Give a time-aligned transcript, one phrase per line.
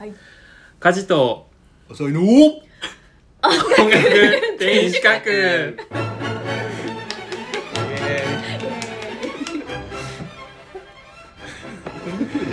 [0.00, 0.14] はい。
[0.78, 1.46] 家事と。
[1.90, 2.22] 遅いの。
[2.22, 2.62] 音
[3.90, 5.36] 楽天資格じ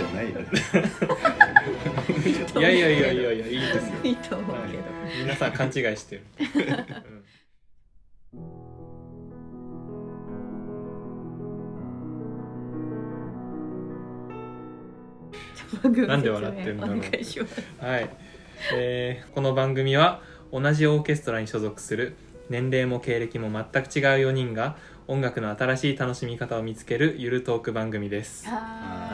[0.04, 0.48] ゃないよね
[2.54, 4.70] いやいやいやいやいやいいですよ、いいと思うはい。
[4.70, 4.82] けど、
[5.22, 6.26] 皆さん勘違いしてる、
[16.06, 18.10] なんで笑ってんだろうはい、
[18.74, 22.16] えーこの番組は同じオーケストラに所属する
[22.48, 24.76] 年齢も経歴も全く違う4人が
[25.06, 28.48] 音楽の新しい楽しみ方を見つけるゆるトーク番組です。
[28.48, 28.56] は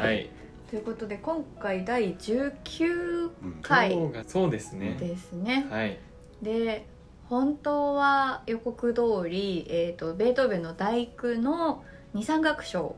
[0.00, 0.26] はい。
[0.26, 0.30] い
[0.70, 3.58] ということで今回第19うん。
[3.62, 4.96] 回今日がそうですね。
[4.98, 5.66] ですね。
[5.70, 5.98] はい。
[6.42, 6.86] で
[7.28, 12.96] 本当は予告通り、えー、とベートーベンの「第九」の二三楽章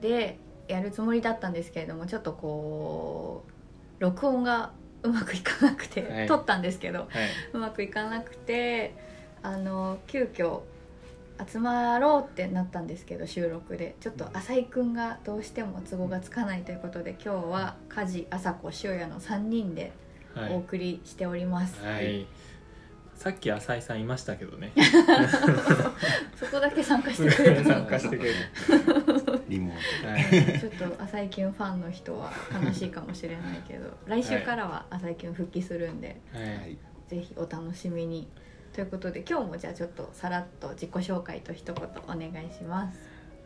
[0.00, 3.44] でやるつもりだったんですけれどもちょっとこ
[3.98, 4.72] う録音が
[5.02, 6.26] うまくいかなくて、はい。
[6.26, 7.06] 撮ったんですけどは
[7.52, 8.94] うまくいかなくて
[9.42, 10.60] あの急遽
[11.46, 13.96] 集まろうってなったんですけど収録で。
[14.00, 19.92] ちょっと浅井くんがどうしても都合がつかないということで今日は梶朝子塩谷の3人で
[20.50, 22.26] お送りしております、はい、
[23.16, 24.72] さっき浅井さんいましたけどね。
[26.36, 28.36] そこだけ参加してくれるの参加してくれる、
[29.48, 36.72] リモーはい、ちょっと浅井キュンファンの人は悲しいかもしれないけど来週からは浅井キュン復帰するんで、トははい。
[36.72, 38.28] いぜひお楽しみに。
[38.72, 42.98] ということで今日もじゃあちょっとさらっと自己紹介と一言お願いします。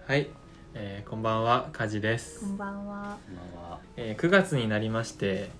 [0.06, 0.28] はい。
[0.74, 2.40] えーこんばんは梶です。
[2.40, 3.16] こ、んばんは。
[3.28, 3.78] 今は。
[3.96, 5.50] えー9月になりまして、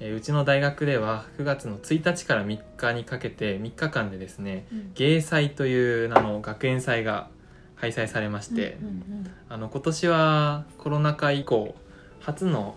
[0.00, 7.28] えーうちの大学では9月の1日から3日にかけて3日間でですね芸祭という名の学園祭が
[7.76, 11.74] 開催されまして、うんうんあの今年はコロナ禍以降
[12.20, 12.76] 初の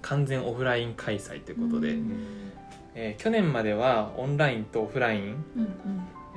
[0.00, 2.12] 完全オフライン開催ということで、うん
[2.94, 5.68] えー去年まではオンラインとオフライン、うん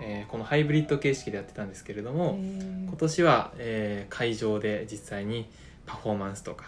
[0.02, 5.48] えーこのハイブリッド形式でやってたんですけれども、うん今年は、えー会場で実際に
[5.86, 6.66] パフォーマンスとか、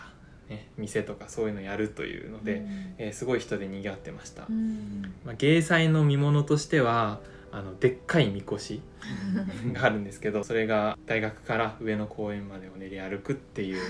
[0.50, 2.64] ね、店とかそういうのやるというので、
[2.98, 5.02] えーすごい人で賑わってました、うん。
[5.26, 7.20] まあ、芸祭の見物としては
[7.52, 8.82] あのでっかいみこし
[9.74, 13.82] があるんですけどそれが大学から上野公園までを練り歩くっていう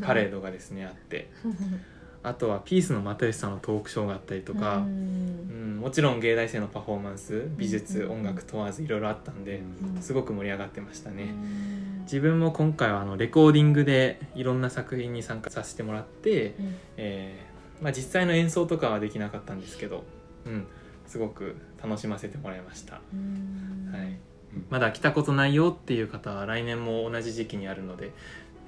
[0.00, 1.28] パレードがですねあって
[2.22, 8.12] あとはピースの又吉さんのトークショーがあったりとか、ううんんもちろん芸大生のパフォーマンス美術、うん。
[8.12, 9.62] 音楽問わずいろいろあったんで、
[9.96, 10.02] うん。
[10.02, 12.00] すごく盛り上がってましたね、うん。
[12.02, 16.74] 自分も今回はあのレコーディングでいろんな作品に参加させてもらって、うん。
[16.96, 17.52] えー
[17.82, 20.04] まあ、実際の演奏とかはできなかったんですけど、
[20.46, 20.68] うん、
[21.08, 23.92] すごく楽しませてもらいました、うん。
[23.92, 24.16] はい、
[24.70, 28.12] まだ来たことないよっていう方は来年も同じ時期にあるので、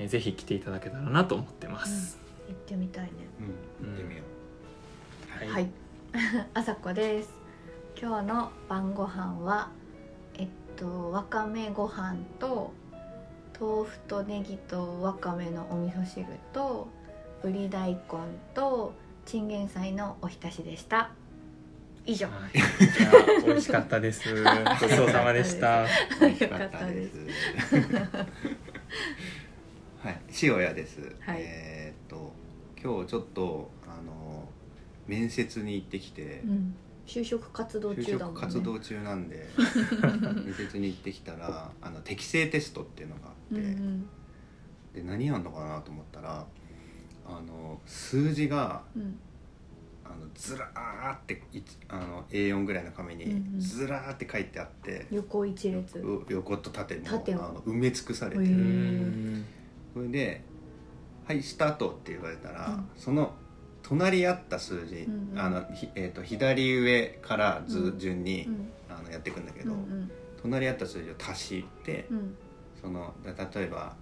[0.01, 2.19] えーぜひ来ていただけたらなと思ってます、
[2.49, 3.11] 行ってみたいね。
[3.81, 3.89] うん。
[3.89, 4.23] 行ってみよ
[5.39, 5.71] はいはい、
[6.55, 7.31] あさこです。
[8.01, 9.71] 今日の晩ご飯は
[10.37, 12.73] えっとわかめご飯と
[13.59, 16.89] 豆腐とネギとわかめのお味噌汁と
[17.43, 18.01] ぶり大根
[18.55, 18.95] と
[19.27, 21.11] チンゲン菜のおひたしでした。
[22.07, 22.27] 以上。
[22.27, 24.29] はい、美味しかったです。
[24.35, 25.85] ごちそうさまでした。
[25.85, 25.89] うよ
[26.49, 27.17] かったです。
[30.03, 30.21] はい。
[30.43, 31.01] 塩谷です。
[31.21, 31.41] はい。
[31.41, 31.74] えー
[32.85, 34.47] 今日ちょっとあの
[35.07, 36.75] 面接に行ってきてうん、
[37.07, 38.41] 就職活動就中だもんね。
[38.43, 39.49] 職活動中なんで
[40.45, 46.47] 面接に行ってきたらあの適正テストっていうのがあうんって、で何やんのかなと思ったら
[47.27, 49.03] あの数字がうん。
[49.03, 49.19] うん
[50.07, 53.59] あのずらーっていあの A4 ぐらいの紙にうんうん。
[53.59, 55.99] ずらーって書いてあって、横一列。
[55.99, 59.43] う横と縦のあの埋め尽くされてへる
[59.95, 60.45] それで
[61.27, 62.89] 「はいスタート」って言われたら、うん。
[62.97, 63.33] その
[63.83, 65.39] 隣り合った数字、うんうん。
[65.39, 67.99] あのひえー、と左上から図うん。
[67.99, 68.69] 順に、うん。
[68.89, 70.11] あのやっていくんだけど、うんうん。
[70.43, 72.35] 隣り合った数字を足してうん。
[72.81, 73.95] そのだ例えば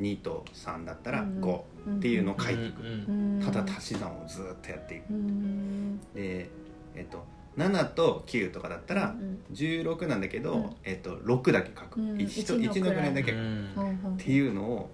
[0.00, 1.44] 2と3だったらうんうん。
[1.44, 1.60] 5
[1.96, 6.50] っていうのを書いていく、うんただ足し算をずっとやっていく、うんで
[6.94, 7.24] えっ、と
[7.56, 10.70] 7と9とかだったらうん16なんだけど、うん。
[10.84, 12.16] えっと6だけ書く、うん。
[12.16, 14.16] 1, と一の1の位だけ、っうんうん。
[14.16, 14.90] ていうのを、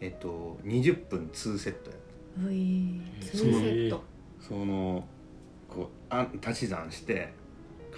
[0.00, 1.96] えっと、20分2セットや。
[1.96, 2.00] っ
[2.40, 4.02] た、ー、2セット。
[4.40, 5.04] その
[5.68, 7.32] こうあ足し算して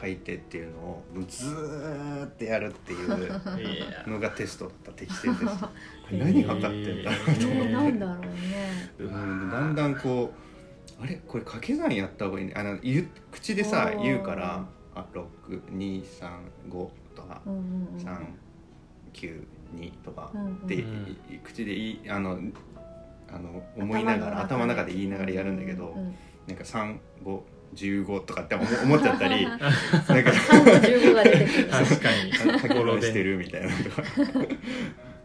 [0.01, 5.69] 書いてっていうのをずーってやるっていうのがテストだった適正テスト。
[6.17, 8.31] 何が分かってんだろうと思って、なんだろうね、
[9.01, 10.33] うん、だんだんこ
[10.99, 11.21] うあれ？
[11.27, 12.55] これ掛け算やった方がいいね。
[12.57, 12.79] あの
[13.31, 16.31] 口でさ言うからあ6 2 3
[16.71, 18.19] 5とか、うんうん、3
[19.13, 20.33] 9にとか
[20.65, 22.39] って、うん、口でいいあの
[23.31, 24.93] あの思いながら頭の中で。
[24.93, 26.15] 言いながらやるんだけど、うん、
[26.47, 28.65] なんか3515とかって思
[28.97, 29.67] っちゃったり なんか
[30.07, 34.03] 35が出てくる確かにしてるみたいなと か。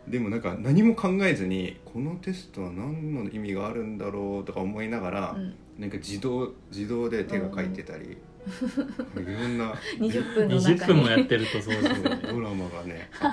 [0.07, 10.77] でもなんか何も考えずにこのテストは何の意味があるんだろうとか思いながら、うん、なんか自動自動で手が書いてたりいろんな20分の20中に。
[10.79, 13.09] 分もやってるとそうですよねドラマがね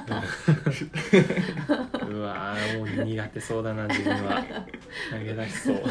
[2.08, 4.44] うわーもう苦手そうだな自分は。
[5.10, 5.82] 投げ出しそう。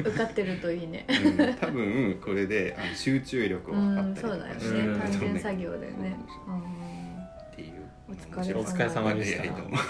[0.00, 1.06] 受かってるといいね。
[1.08, 1.12] う
[1.50, 6.16] ん多分これであの集中力うを測んったりとそうだよかしてうんね単純作業でね。
[7.52, 7.72] っていう
[8.08, 9.44] お疲れ様お疲れ様でした。
[9.44, 9.82] いやいやどうもは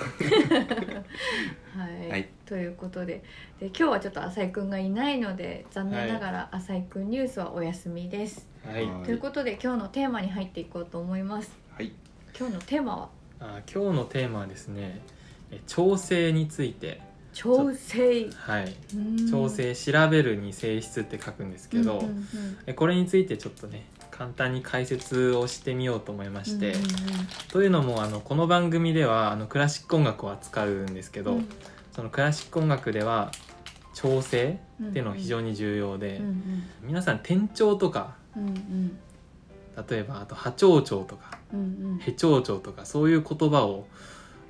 [2.06, 2.28] い、はい。
[2.46, 3.22] ということで。
[3.60, 9.04] で今日はちょっと浅井くんがいないので残念ながら浅井くんニュースはお休みです、はいはい。
[9.04, 11.52] ということで今日のテーマに入っていこうと思います。
[11.76, 11.92] はい。
[12.38, 13.08] 今日のテーマは？
[13.40, 15.00] あ今日のテーマはですね
[15.50, 17.00] え調整について。
[17.34, 18.30] 調整。
[18.34, 18.74] はい。
[18.94, 19.30] うん。
[19.30, 22.24] 調整調べるに性質って書くんですけど、うんうんうん。
[22.66, 26.84] えこれについてちょっとね簡単に解説をしてみようと思いまして、うんうん
[27.52, 31.48] というのもあのこの番組ではあのクラシック音楽を扱うんですけど、うん。
[31.92, 33.30] そのクラシック音楽では
[33.94, 36.64] 調整うんっていうのが非常に重要で、うんうん。
[36.82, 38.98] 皆さん転調とかうんうん。
[39.88, 41.62] 例えばあと波長調とかうんう
[41.96, 41.98] ん。
[41.98, 43.86] へ長調とかそういう言葉を、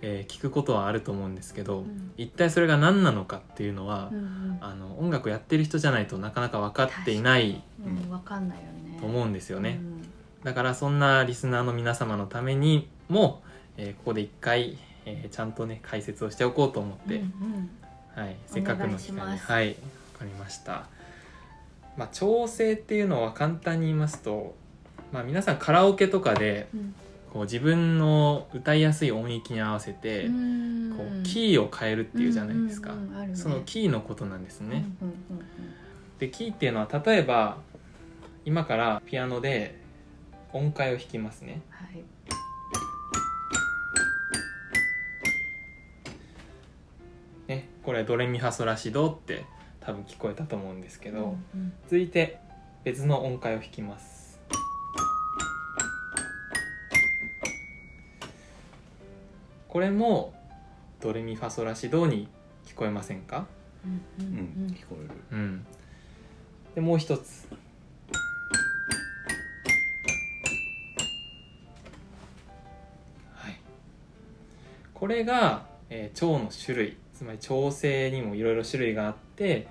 [0.02, 2.12] えー聞くことはあると思うんですけど、うん。
[2.16, 4.58] 一体それが何なのかっていうのは、うんうん。
[4.60, 8.10] あの音楽やってる人じゃないとなかなか分かっていないうん。
[8.10, 8.98] わかんないよね。
[9.00, 9.94] と思うんですよね、うん
[10.44, 13.42] だからそんなリスナーの皆様のためにも、
[13.78, 14.76] えーここで一回、
[15.06, 17.70] えーちゃんとね解説をしておこうと思って、うんうん。
[18.14, 19.74] はい、せっかくの機会にはいわ
[20.18, 20.86] かりました、
[21.96, 24.54] まあ、調整っていうのは簡単に言いますと、
[25.12, 26.94] まあ、皆さんカラオケとかでうん。
[27.34, 30.94] こう自分の歌いやすい音域に合わせて、うん。
[30.96, 32.94] こうキーを変えるっていうじゃないですか、
[33.34, 34.84] そのキーのことなんですね、
[36.20, 37.58] でキーっていうのは例えば
[38.44, 39.80] 今からピアノで
[40.52, 41.62] 音階を弾きますね。
[41.70, 42.04] はい。
[47.48, 49.44] ねこれドレミファソラシドって
[49.84, 52.38] 多分聞こえたと思うんですけど、うん続いて
[52.84, 54.38] 別の音階を弾きます。
[59.68, 60.34] これも
[61.00, 62.28] ドレミファソラシドに
[62.64, 63.46] 聞こえませんか？
[63.84, 64.32] うんうう
[64.62, 64.66] ん。
[64.66, 65.10] ん聞こえる。
[65.32, 65.66] うん。
[66.74, 67.46] でもう一つ。
[73.34, 73.58] はい。
[74.94, 79.66] これが、えー調の種類つまり調整にもいろいろ種類があって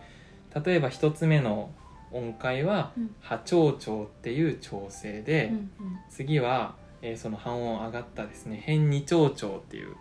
[0.65, 1.71] 例えば一つ目の
[2.11, 3.15] 音階はうん。
[3.21, 5.69] 波長調っていう調整で、うんうん。
[6.09, 9.95] 次は、えーその半音上がったですね変二長調っていう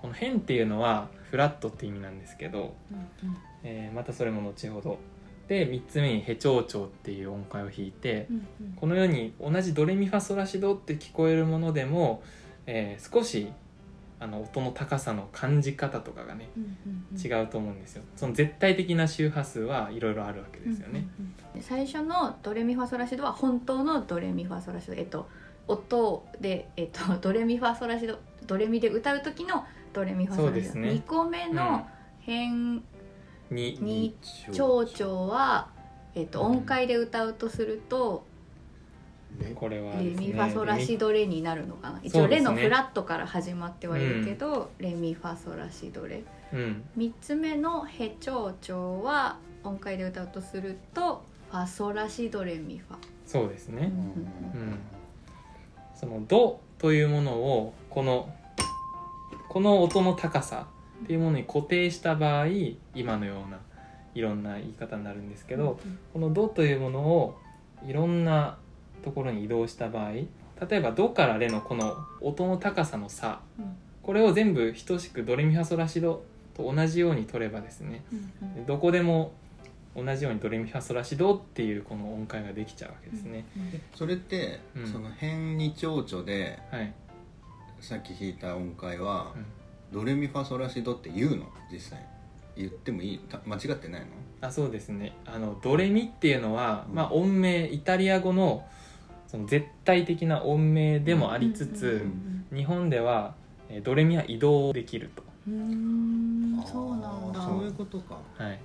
[0.00, 3.36] この変っていうのはフラットって意味なんですけど、うんうん。
[3.62, 4.98] えーまたそれも後ほど。
[5.48, 8.72] で3つ目にヘ長調っていう音階を弾いてうんうん。
[8.74, 12.22] このように同じドレミファソラシドって聞こえるものでも、
[12.66, 13.52] えー少し
[14.22, 17.20] あの音の高さの感じ方とかがねうんうんうん。
[17.20, 18.04] 違うと思うんですよ。
[18.14, 21.62] その絶対的な周波数はいろいろあるわけですよね、うんうんうん。
[21.62, 24.94] 最初のドレミファソラシドは本当のドレミファソラシド。
[24.94, 25.28] えっと
[25.66, 30.90] 音で、えっと、 ドレミファソラシドドレミで歌う時のドレミファソラシド、ね。
[30.90, 31.86] 2個目の
[32.20, 32.76] 変
[33.50, 34.16] に二
[34.52, 35.68] 長調は、
[36.14, 38.24] えっと、音階で歌うとすると、
[39.54, 42.00] これはレですねミファソラシドレになるのかな。
[42.02, 46.22] 一応レのフラットから始まってはいるけど、レミファソラシドレ。
[46.52, 46.84] うん。
[46.96, 52.96] 3つ目のヘ長調は音階で歌うとするとファソラシドレミファ。
[53.26, 53.92] そうですね、
[54.54, 54.60] うん。
[54.60, 54.78] うん。
[55.94, 58.34] その「ド」というものをこの
[59.48, 60.66] この音の高さ
[61.04, 62.46] っていうものに固定した場合
[62.94, 63.58] 今のような
[64.14, 65.78] いろんな言い方になるんですけど、
[66.12, 67.38] この「ド」というものを
[67.86, 68.58] いろんな
[69.02, 70.26] ところに移動した場合例
[70.70, 73.76] えば「ド」から「レ」のこの音の高さの差うん。
[74.02, 78.54] これを全部等しくドレミファソラシドと同じように取ればですねうんうん。
[78.54, 79.32] でどこでも
[79.94, 83.44] 同じようにドレミファソラシドっていうこの音階ができちゃうわけですね。
[83.94, 84.86] それって、うん。
[84.86, 86.92] その変二長調ではい、
[87.80, 89.44] さっき弾いた音階は、うん。
[89.92, 91.46] ドレミファソラシドって言うの？
[91.70, 92.06] 実際。
[92.56, 93.18] 言ってもいい？
[93.18, 94.06] た間違ってないの？
[94.40, 95.12] あそうですね。
[95.26, 96.94] あのドレミっていうのは、うん。
[96.94, 98.64] まあ、音名イタリア語の
[99.32, 103.34] その絶対的な音名でもありつつ、うん日本では
[103.70, 107.40] えードレミは移動できると、うんそうなんだ。
[107.40, 108.18] そういうことか。
[108.36, 108.60] はい、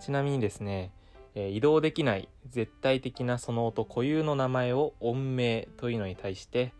[0.00, 0.90] ちなみにですね、
[1.34, 6.72] えー移動できない絶対的なその音固有の名前を音名というのに対して、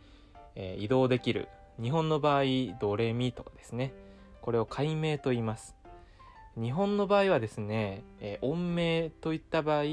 [0.54, 1.48] えー移動できる
[1.78, 2.44] 日本の場合
[2.80, 3.92] ドレミとかですね
[4.40, 5.74] これを解名と言います。
[6.56, 9.84] 日本の場合はですね、えー音名といった場合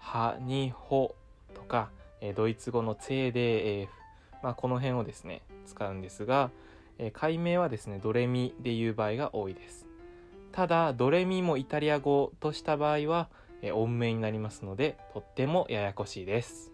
[0.00, 1.14] ハニホ
[1.54, 1.90] とか、
[2.20, 3.88] えードイツ語のツェで、えー
[4.42, 6.50] まあ、この辺をですね使うんですが、
[6.98, 9.86] えー解明はですねドレミでいう場合が多いです。
[10.52, 13.28] ただドレミもイタリア語とした場合は、
[13.62, 16.72] えー音名になりますのでとってもややこしいです。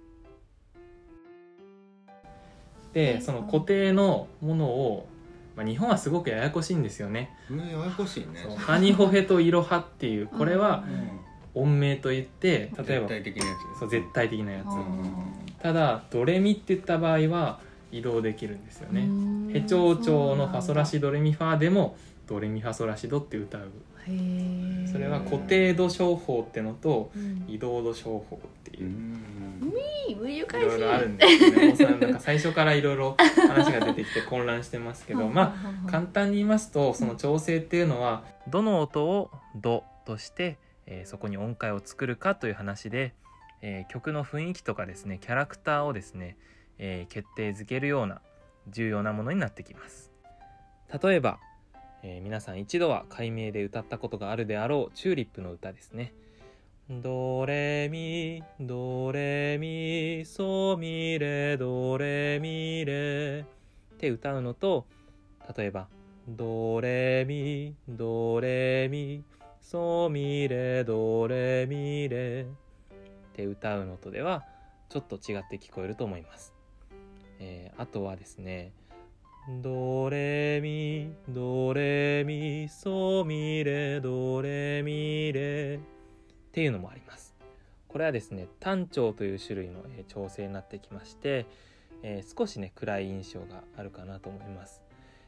[2.92, 5.06] でその固定のものを、
[5.54, 7.30] まあ、日本はすごくややこしいんですよね。
[7.50, 8.56] ややこしいね。
[8.56, 13.80] ハニホヘとイロハっていうこれはうん音名といって例えば絶対的なやつ。
[13.80, 14.66] そう絶対的なやつ。
[14.66, 15.12] うん。
[15.60, 19.52] ただドレミって言った場合は移動できるんですよね。
[19.52, 23.70] ヘチョウチョウのファソラシドレミファでもドレミファソラシドって歌う。
[24.90, 27.44] それは固定度商法ってのとうん。
[27.48, 28.80] 移動度商法ってう。
[28.82, 29.28] いうん。
[30.08, 31.66] いろいろあるんですよね。
[31.66, 35.54] もうさなんか最初からいろいろ話が出てきて混乱してますけどま
[35.86, 40.56] あ簡単に言いますとその調整っていうのはどの音を「ド」として、
[40.90, 43.14] えそこに音階を作るかという話で、
[43.61, 46.37] え曲の雰囲気とかですねキャラクターをですね、
[46.78, 48.21] え決定づけるような
[48.68, 50.11] 重要なものになってきます。
[51.02, 51.38] 例えば、
[52.02, 56.14] え皆さん一度は解明で歌ったことがあるであろうチューリップの歌ですね。
[56.90, 63.45] ドレミドレミソミレドレミレ。
[63.95, 64.87] って歌うのと
[65.57, 65.88] 例えば
[66.28, 69.23] ドレミドレミ。
[69.70, 74.46] ソミレドレミレって歌うのとでは
[74.88, 76.54] ちょっと違って聞こえると思います、
[77.38, 78.72] えーあとはですね
[79.62, 85.80] ドレミドレミソミレドレミレっ
[86.50, 87.34] ていうのもあります。
[87.88, 91.44] これはですね単調という種類のえー調整になってきまして、
[92.02, 94.80] えー少しね暗い印象があるかなと思います、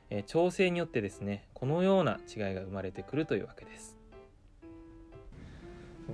[0.08, 3.99] えー調整によってですねこのような違いが生まれてくるというわけです。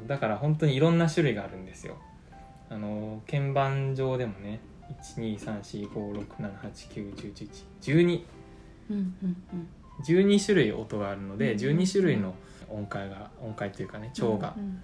[0.06, 1.96] だから本当にいろんな種類があるんですよ。
[2.68, 4.60] あの鍵盤上でもね
[6.86, 8.24] 123456789101112
[8.90, 9.68] うんうんうん。
[10.06, 12.34] 12種類音があるのでうん12種類の
[12.68, 14.82] 音階が音階というかね調がうん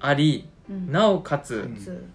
[0.00, 0.92] ありうん。
[0.92, 2.06] なおかつうんつ。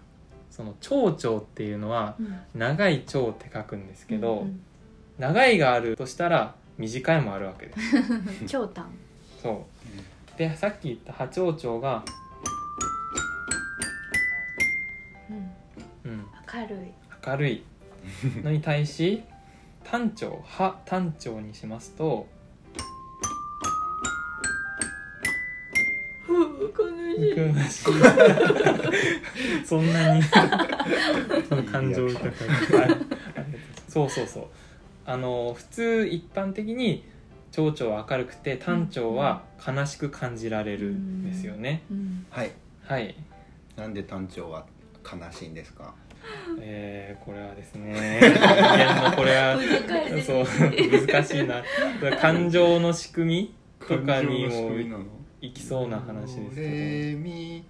[0.50, 2.36] その長調っていうのはうん。
[2.53, 4.62] 長い長って書くんですけど、うん
[5.20, 7.79] 長いがあるとしたら短いもあるわけです。
[7.98, 8.00] う
[8.46, 8.88] ん長短。
[9.43, 9.55] そう
[10.37, 12.03] でさっき言った波長長が、
[16.05, 16.11] うん。
[16.11, 16.93] うん、明るい。
[17.25, 17.63] 明るい。
[18.43, 19.23] のに対し
[19.83, 22.27] 単調波単調にしますと
[27.35, 27.93] 悲しい。
[29.65, 30.21] そんなに
[31.47, 32.29] その感情豊か
[32.87, 32.95] に。
[33.87, 34.45] そうそうそう。
[35.05, 37.03] あの普通一般的に
[37.53, 42.25] 長調は明るくて単調は悲しく感じられるんですよね、うん。
[42.31, 42.51] はい。
[42.83, 43.15] はい。
[43.77, 44.65] なんで単調は
[45.05, 45.93] 悲しいんですか？
[46.60, 48.19] えー、これはですね。
[48.19, 49.67] 人間のこれは難
[50.10, 50.45] しいそう
[51.07, 51.43] 難しい。
[51.43, 51.63] な。
[52.17, 54.72] 感情の仕組みとかにも
[55.39, 56.67] いきそうな話ですドレ
[57.13, 57.63] けミ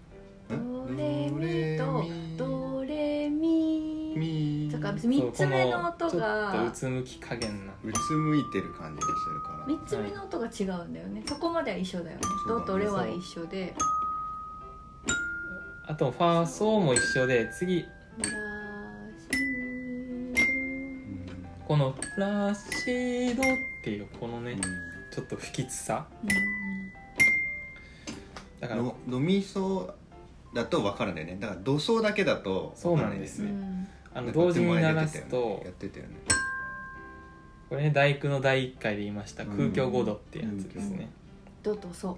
[0.47, 2.05] ドレミと
[2.37, 7.73] ドレミミだからど三つ目の音そうこのちょっがとうつむき加減な。
[7.83, 11.23] うつむいてる感じがするから三つ目の音が違うんだよね。
[11.25, 12.23] そこまでは一緒だよね。
[12.47, 13.73] ドとレは一緒で。
[15.85, 17.85] あとファーソーも一緒で次。
[21.67, 23.45] この「ラシド」っ
[23.83, 24.55] ていうこのねう
[25.13, 26.05] ちょっと不吉さ。
[28.59, 28.81] ドだから。
[28.81, 29.93] んドドミソ
[30.53, 31.37] だと分かるんだよね。
[31.39, 35.61] だからドソだけだと分からないですうねんあの同時に鳴らすと。
[35.63, 36.15] やってたよね。
[37.69, 39.43] これね第九の第1回で言いました。
[39.43, 39.49] うん。
[39.49, 41.09] 空虚5度ってやつですね、
[41.63, 42.17] ドとソ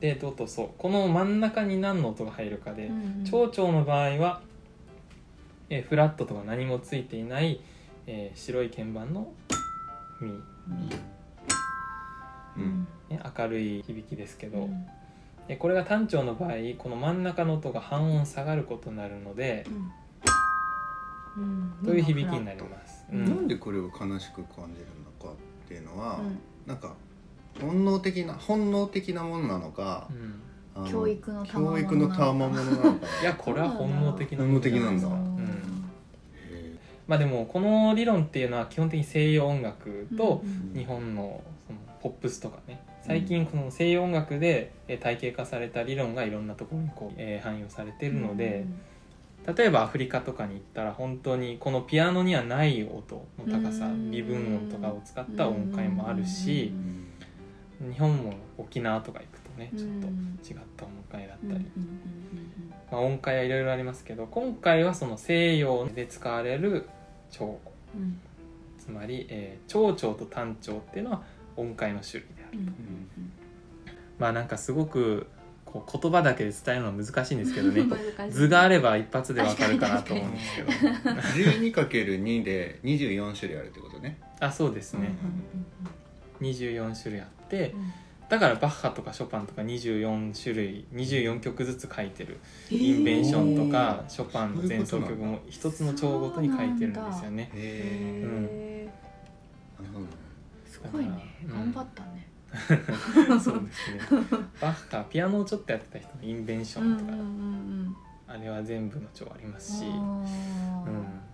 [0.00, 4.42] でドとソこの真ん中に何の音が入るかで、うん長調の場合は、
[5.70, 7.60] えーフラットとか何もついていない、
[8.06, 9.32] えー白い鍵盤の
[10.20, 10.30] ミ、
[12.58, 12.86] うん。
[13.08, 14.86] ね、明るい響きですけど、うん。
[15.48, 19.90] でこれが単調の場合この真ん中の音が半音下がることになるので、うん
[21.84, 23.24] という響きになります、ううん。
[23.24, 26.38] なんでこれを悲しく感じるのかっていうのは、うん。
[26.66, 26.94] なんか
[27.60, 30.40] 本能的な本能的なものなのかう、ん。
[30.76, 32.82] あの教育の教育の賜物なのか。
[32.84, 35.06] な いやこれは本能的な本能的なんだ。
[35.08, 35.90] うん
[36.34, 36.74] へ
[37.06, 40.42] まあでもこの理論っていうのは基本的に西洋音楽と
[40.74, 42.80] 日本のそのポップスとかね。
[43.06, 48.64] 最近この西洋音楽でえー体系化された理論がいろんなところにこう、えー汎用されてるので、
[49.46, 54.10] 例えばアフリカとかに行ったら本当にこのピアノにはない音の高さうん。
[54.10, 56.72] 微分音とかを使った音階もあるし
[57.80, 59.78] うん日本も沖縄とか行くとねうん。
[59.78, 59.90] ちょっ
[60.54, 61.66] と違った音階だったり。
[62.90, 66.88] まあ、音階はいろいろありますけど今回はその西洋で使われる
[67.30, 67.60] 調
[67.94, 68.20] うん
[68.78, 71.22] つまり、えー長調と短調っていうのは
[71.56, 73.32] 音階の種類であるうん。
[74.18, 75.26] まあなんかすごく
[75.74, 77.84] こう言葉だけで伝えるのは難しいんですけどね。
[78.30, 80.70] 図があれば一発でわかるかなと思うんですけど。
[80.70, 84.18] 12×2 で24種類あるってことね。
[84.38, 85.10] あそうですね、
[86.40, 87.74] 24種類あって
[88.28, 92.38] だからバッハとかショパンとか24種類24曲ずつ書いてる。
[92.70, 97.50] インベンションとかショパンの前奏曲も一つの調ごとに書いてるんですよね。
[97.52, 100.06] へへええなるほど。
[100.70, 101.10] すごいね。
[101.48, 102.33] うん頑張ったね
[103.40, 104.00] そうですね。
[104.60, 107.96] バッハピアノをちょっとやってた人のインベンションとか、ん
[108.26, 109.94] あれは全部の調ありますし、ううん。
[109.94, 110.24] ん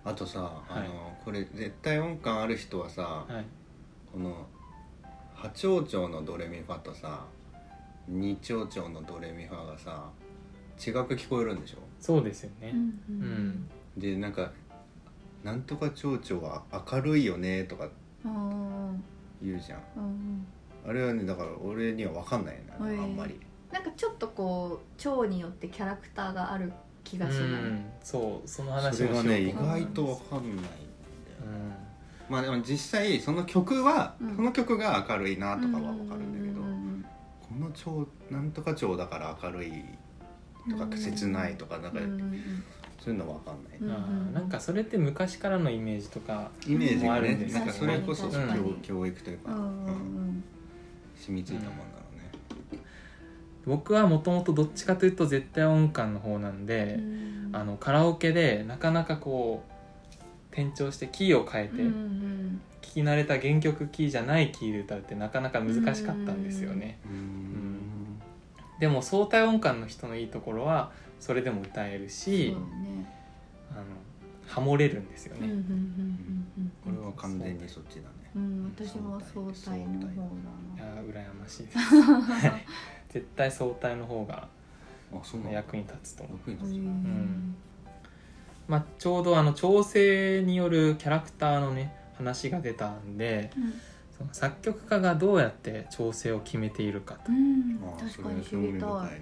[0.03, 0.89] あとさあの、はい。
[1.23, 3.45] これ絶対音感ある人はさはい、
[4.11, 4.47] この
[5.35, 7.25] 波長調のドレミファとさ
[8.07, 10.09] 二長調のドレミファがさ
[10.79, 11.77] 違く聞こえるんでしょ？
[11.99, 14.51] そうですよね、うんうんでなんか
[15.43, 17.87] 「なんとか長調は明るいよね」とか
[18.25, 19.03] うん
[19.41, 20.45] 言うじゃんうん
[20.87, 23.39] あれはねだから俺には分かんないな、へえあんまり。
[23.71, 26.73] なんかちょっとこう蝶によってキャラクターがある
[27.03, 27.41] 気がしない。
[27.43, 30.67] うんそうその話それがね意外と分かんないんだよ、
[32.29, 34.35] うまあでも実際その曲は、うん。
[34.35, 37.05] その曲が明るいなとかは分かるんだけど、うん
[37.41, 39.71] この調なんとか調だから明るい
[40.69, 41.99] とかうん切ないとかなんか
[43.03, 48.37] そういうの分かんない、なんかそれって昔からのイメージとかイメージがねもあるんですなんかそれこそ教
[48.81, 50.43] 教育というか、うん
[51.21, 51.79] 染みついたもんだろ
[52.71, 52.81] うね、
[53.65, 57.49] 僕はもともとどっちかというと絶対音感の方なんうで、ん。
[57.53, 68.19] あのカラオケでなかなかこう転調してキーを変えて、うんうん聞き慣れた原曲キーじゃないキーで歌うってなかなか難しかったんですよね、うん。
[68.79, 72.55] でも相対音感の人のいいところはそれでも歌えるし、ね。
[73.71, 73.83] あの
[74.47, 75.63] ハモれるんですよね、うんうんうん。
[76.57, 76.95] うん。
[76.95, 80.15] これは完全にそっちだねうん私も相対の方だい
[80.77, 80.85] な。
[80.85, 82.65] やー羨ましいですはい。
[83.09, 84.47] 絶対相対の方が
[85.51, 86.75] 役に立つと思う、役に立つ。
[86.77, 87.55] うん。
[88.67, 93.51] まあ、ちょうどあの調整によるキャラクターのね話が出たんで
[94.17, 97.79] その作曲家がどうやって調整を決めているかと、うん。
[97.83, 99.21] あ確かに知りたい。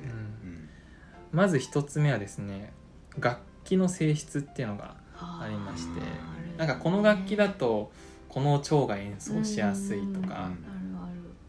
[1.31, 2.73] まず一つ目はですね
[3.19, 7.91] 楽器の性質っていうのがあありましてうんなんかこの楽器だと
[8.29, 10.49] この腸が演奏しやすいとか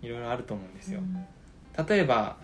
[0.03, 1.03] いろいろあると思うんでするよ
[1.89, 2.37] 例えば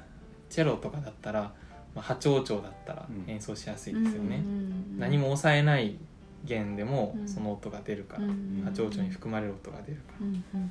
[0.50, 1.52] チェロとかだったら、
[1.94, 3.30] まあ、波長調だったらうん。
[3.30, 5.98] 演奏しやすいですよね、うん何も抑えない
[6.44, 7.28] 弦でもうん。
[7.28, 10.12] その音が出るから、うん波長調に含まれる音が出るか
[10.54, 10.70] ら。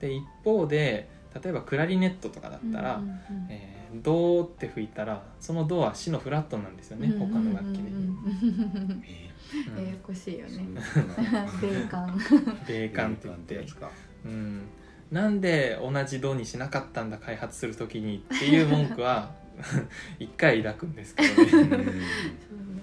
[0.00, 1.08] で一方で
[1.42, 3.00] 例えばクラリネットとかだうんったら、
[3.48, 7.82] えードーって吹いたらそのドはシのフラットなんですよね、他の楽器で
[9.76, 10.80] ややこしいよーね。
[11.60, 12.20] 米感
[12.66, 13.54] 米感って言って。
[13.54, 13.90] 米やつか。
[14.24, 14.62] うん、
[15.10, 19.32] なんで同じドにしなかったんだ開発する時にっていう文句は
[20.18, 21.84] 一回抱くんですけどね。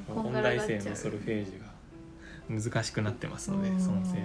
[0.09, 0.17] うん。
[0.17, 1.67] 音大生のソルフェージが
[2.49, 3.79] 難しくなってますのでうん。
[3.79, 4.21] そのせいで。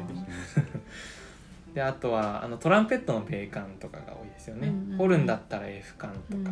[1.74, 6.50] であとはあのトランペットの米感とかが多いですよね、うんホルンだったら F 感とか、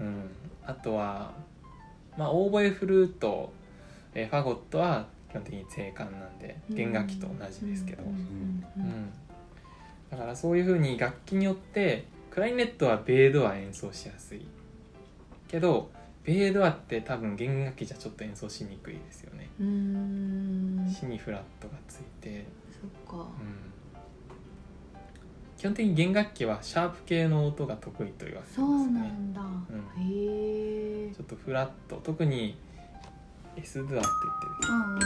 [0.00, 0.06] うん。
[0.06, 0.30] うん。
[0.66, 1.32] あとは、
[2.16, 3.52] まあ、オーボエフルート、
[4.14, 9.12] えーファゴットは基本的に正感なんで弦楽器と同じですけど、うんうんうん
[10.10, 14.46] だからそういうふうに楽器によってクラリネットはベードア演奏しやすい
[15.48, 15.90] けど
[16.22, 20.90] ベードアって多分弦楽器じゃちょっと演奏しにくいですよね、うんうん。
[20.92, 23.24] シにフラットがついて、そっか。
[23.24, 23.28] うん。
[25.58, 29.00] 基本的に弦楽器はシャープ系の音が得意と言われてそうますね。
[29.00, 29.40] なんだ。
[29.40, 30.02] うん。
[30.02, 32.00] へえちょっとフラット。
[32.02, 32.56] 特に
[33.56, 34.72] S ドアって言ってる。
[34.72, 35.00] うんうんうん。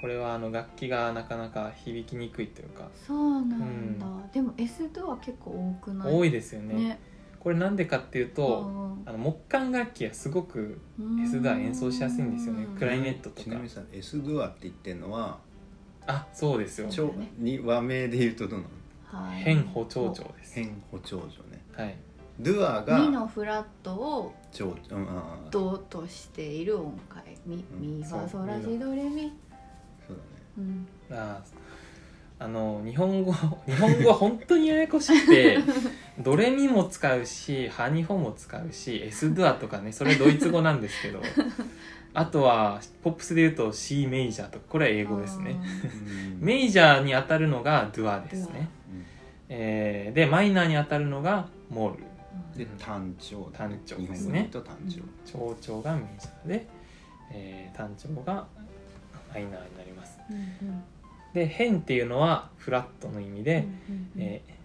[0.00, 2.88] これはあの楽器がなかなか響きにくいというか。
[3.06, 4.06] そうなんだ。
[4.32, 6.12] でも S ドア結構多くない？
[6.14, 6.74] 多いですよね。
[6.74, 7.00] ね。
[7.40, 11.22] これなんでかっていうとうんあの木管楽器はすごくうん。
[11.22, 12.64] S ドア演奏しやすいんですよね。
[12.64, 13.42] うんクラリネットとか。
[13.42, 15.38] ちなみにさ S ドアって言ってんのは
[16.06, 16.90] あそうですよ。
[16.90, 19.28] そう長に和名で言うとどうなの？
[19.28, 19.42] はい。
[19.42, 20.54] 変歩長調です。
[20.54, 21.62] 変歩長女ね。
[21.76, 21.96] はい。
[22.40, 27.22] ドゥアミがのフラットを長女うんああドとしている音階。
[27.46, 29.32] ミうんミファそうソラシドレミ
[30.06, 30.22] そうだ
[30.56, 30.58] ね。
[30.58, 30.86] うん。
[31.10, 31.42] あ
[32.40, 33.32] あの日本語
[33.66, 35.58] 日本語は本当にややこしくて
[36.22, 41.20] ドレミも使うしハニホも使うし S ドアとかねそれドイツ語なんですけど
[42.14, 45.56] あとはポップスで言うと C メイジャーとかこれは英語ですね。
[46.40, 46.46] うん。
[46.46, 49.04] メイジャーに当たるのがドゥアですね、うん。
[49.48, 52.04] えーでマイナーに当たるのがモール。
[52.04, 52.06] う
[52.64, 54.48] で単調単調日ですね。
[54.50, 56.66] と単調長調がメジャーで、
[57.32, 58.46] えー単調が
[59.32, 60.18] マイナーになります。
[60.30, 60.82] うんうん。
[61.34, 64.58] で変っていうのはフラットの意味で、うんうんえー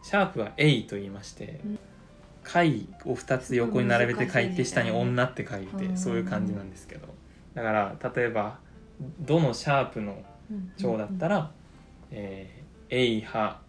[0.00, 1.78] シャープは「エイ」と言いましてうん
[2.44, 5.96] 「貝」を2つ横に並べて書いて下に「女」って書いてうん。
[5.96, 7.08] そういう感じなんですけど。
[7.54, 8.58] だから例えば
[9.20, 11.50] どのシャープのうん蝶だったら
[12.10, 12.58] 「えー
[12.90, 13.60] エイハ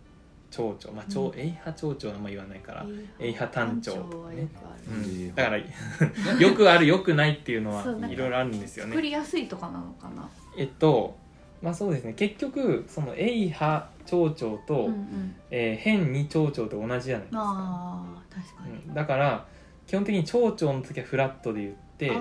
[0.49, 1.39] 蝶々」まあ蝶うん。
[1.39, 2.85] エイハ蝶々はあんま言わないから、
[3.19, 4.47] エエイハ単調はよくある。
[4.89, 5.35] うん。
[5.35, 5.57] だから
[6.39, 8.91] よくあるよくないっていうのはいろいろあるんですよね。
[8.91, 10.27] 作りやすいとかなのかな？
[10.57, 11.17] えっと
[11.62, 12.13] まあそうですね。
[12.13, 15.35] 結局そのエイハ蝶々と、うんうん。
[15.51, 17.41] えー変に蝶々と同じじゃないですか。
[17.43, 18.71] あー確かに。
[18.88, 18.93] うん。
[18.93, 19.45] だから
[19.85, 22.12] 基本的に蝶々の時はフラットで言って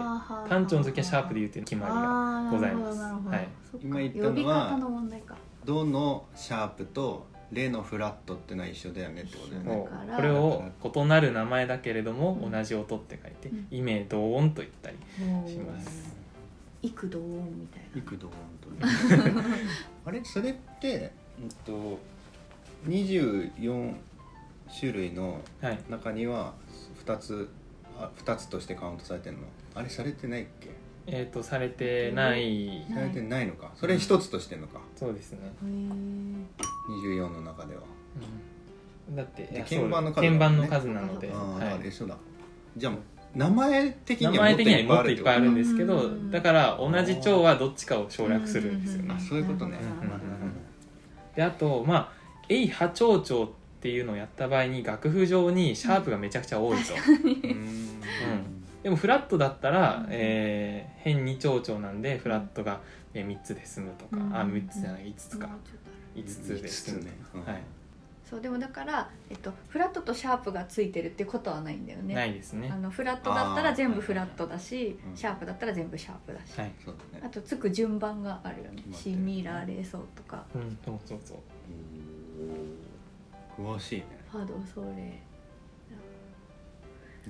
[0.49, 3.01] 単調の時はシャープで言うっていう決まりがございます。
[3.01, 3.49] はい
[3.83, 5.37] 今言ったのは呼び方の問題か。
[5.65, 9.89] どのシャープとレのフラットってのは一緒だよねってことだよね。
[10.17, 12.51] これを異なる名前だけれどもうん。
[12.53, 14.97] 同じ音って書いてうん「異名同音」と言ったり
[15.51, 16.17] します。
[16.83, 17.87] 幾同音みたいな。
[17.97, 19.33] 幾度音とね。
[20.05, 20.23] あれ？
[20.25, 21.99] それって、うんと、
[22.87, 23.95] 24
[24.79, 25.79] 種類のはい。
[25.89, 26.55] 中には
[27.05, 27.49] 2つ
[27.99, 29.43] あ2つとしてカウントされてるの？
[29.75, 29.89] あれ？
[29.89, 30.69] されてないっけ？
[31.11, 32.85] えっとされてない。
[32.89, 33.73] うんされてないのか。
[33.77, 34.81] それ1つとしてんのか。
[34.95, 35.39] そうですね。
[35.43, 36.35] へー
[36.89, 37.83] 24の中では。
[39.09, 39.17] うん。
[39.17, 41.73] だって鍵盤の数そう鍵盤の数なのでああ、はい。
[41.73, 42.17] あれそうだ。
[42.77, 42.93] じゃあ
[43.35, 46.31] 名前的名にはもっと前的にはもっといっぱいあるるんですけどうん。
[46.31, 49.15] だから同じ蝶はどっちかを省略するんですよね。
[49.17, 49.79] あそういうことね。
[51.35, 52.13] であとまあ
[52.49, 60.07] 「エイハ蝶々」っていうのをやった場合に楽譜上にシャープがめちゃくちゃ多いと、うんでもフラットだったら、うん。
[60.11, 62.81] えー変に蝶々なんでフラットが
[63.15, 64.37] えー3つで済むとか、うん。
[64.37, 65.47] あ3つじゃない5つか。
[65.47, 67.05] もうちょっとある5つで済む。
[67.05, 67.11] ね。
[67.35, 67.45] うん。
[67.45, 67.63] はい、
[68.29, 72.15] そうでもだから、えっと、フラットとシャープがついてるってことはないんだよね。
[72.15, 72.71] ないですね。
[72.73, 75.17] あのフラットだったら全部フラットだし、うん。
[75.17, 77.25] シャープだったら全部シャープだし、はいそうだね。
[77.27, 78.83] あとつく順番があるよね。
[78.93, 80.45] シミラレソとか。
[80.55, 81.39] うんそうそうそう。
[83.63, 84.07] 詳しいね。
[84.31, 85.23] ファドソレ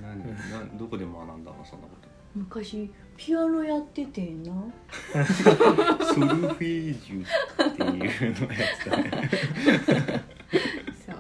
[0.02, 0.18] 何
[0.50, 0.78] なん。
[0.78, 2.08] どこで学んだのそんなこと。
[2.34, 4.52] 昔ピアノやっててな。
[6.04, 7.26] ソルフェージュっ
[7.74, 9.30] ていうのをやってたね。
[11.06, 11.16] そう。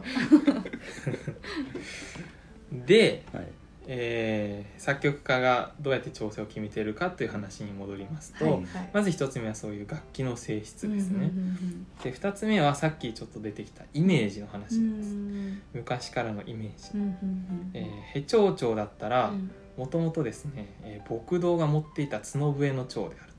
[2.86, 3.57] で、はい
[3.90, 8.54] えー作曲家がどうやって調整を決めているかという話に戻りますと、はい。
[8.54, 15.62] はいまず一つ目はそういう楽器の性質ですね、うんで二つ目はさっきちょっと出てきたイメージの話うんうです、ん。
[15.72, 19.50] 昔からのイメージ、うんうんうんえーヘチョウチョウだったらうん。
[19.76, 23.32] もともとですね、えー牧道が持っていた角笛の蝶である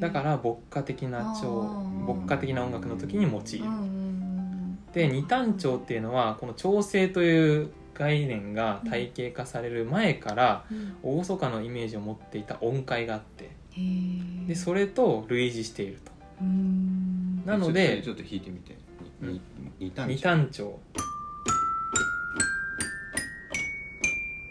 [0.00, 2.14] だから牧歌的な蝶あー。
[2.14, 3.64] 牧歌的な音楽の時に用いる。
[3.64, 4.78] うんうんうん。
[4.92, 10.74] で二単調っていうのはこの調整という概念が体系化される前からう
[11.08, 11.24] ん。
[11.24, 14.46] 厳かなイメージを持っていた音階があってへー。
[14.46, 16.12] でそれと類似していると。
[16.40, 17.42] うん。
[17.44, 18.86] なのでちょっとちょっと弾いてみて。
[19.78, 20.78] 二単二単調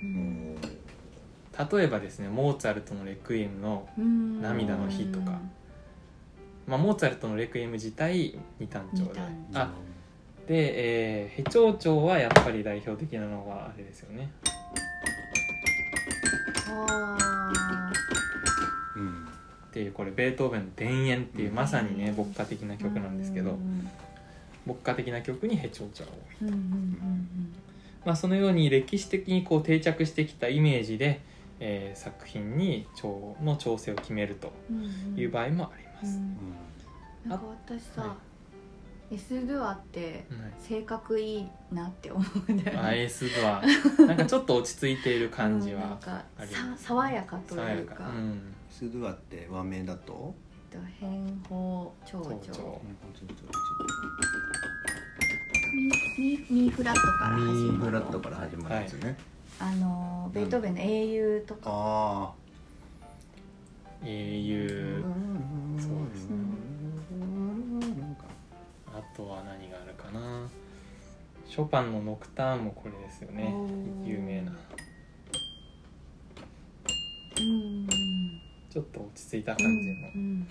[0.04, 5.40] うん例えばですねモーツァルトの「レクイエム」の、うん涙の日とか
[6.68, 9.20] まあ、モーツァルトの「レクイエム」自体二単調で
[9.54, 9.72] あ
[10.48, 14.30] で、えー、ヘチョウチョウはやっぱり代表的なのはあれですよね。
[16.68, 17.92] あ
[18.96, 21.56] うんっていうこれベートーベンの「田園」っていううん。
[21.56, 23.90] まさにね牧歌的なー曲なんですけどうん
[24.66, 27.54] 牧歌的な曲にヘチョウチョウが多いうんうん
[28.06, 31.22] まあ、そのように歴史的にこう定着してきたイメージで、
[31.60, 34.54] えー作品に調の調整を決めると
[35.18, 36.18] いう場合もあります。
[36.18, 36.38] うん
[37.28, 38.25] なんか私さ、はエ
[39.18, 40.52] スドゥアってはい。
[40.60, 42.88] 性格いいなって思うんだよね。
[42.88, 43.62] アイスドア。
[44.08, 46.24] なんかちょっと落ち着いている感じうんなんはか
[46.78, 47.96] 爽やかというか。
[47.96, 48.10] か。
[48.10, 48.54] うん。
[48.70, 50.34] スドゥアって和名だと？
[50.74, 52.40] えっと変法長蝶々。
[52.64, 52.80] 々。
[56.18, 59.18] ミミミフラットから始まるミーフラットから始まるやつね、
[59.60, 61.62] あのベートーベンの英雄とか。
[61.66, 62.32] あ
[64.04, 65.04] 英雄。
[65.78, 66.36] あそうですね
[68.98, 70.48] あとは何があるかな。
[71.48, 73.54] ショパンのノクターンもこれですよね。
[74.06, 74.52] 有名な。
[77.38, 77.88] うん。
[78.70, 80.48] ちょっと落ち着いた感じの、うん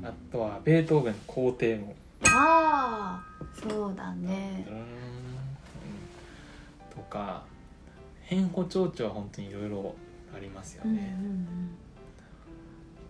[0.00, 1.94] うんあとはベートーベンの皇帝も。
[2.26, 4.64] ああそうだね。
[4.68, 4.84] うん。
[6.94, 7.42] とか
[8.22, 9.94] 変歩蝶々は本当にいろいろ
[10.34, 11.12] ありますようんうんね、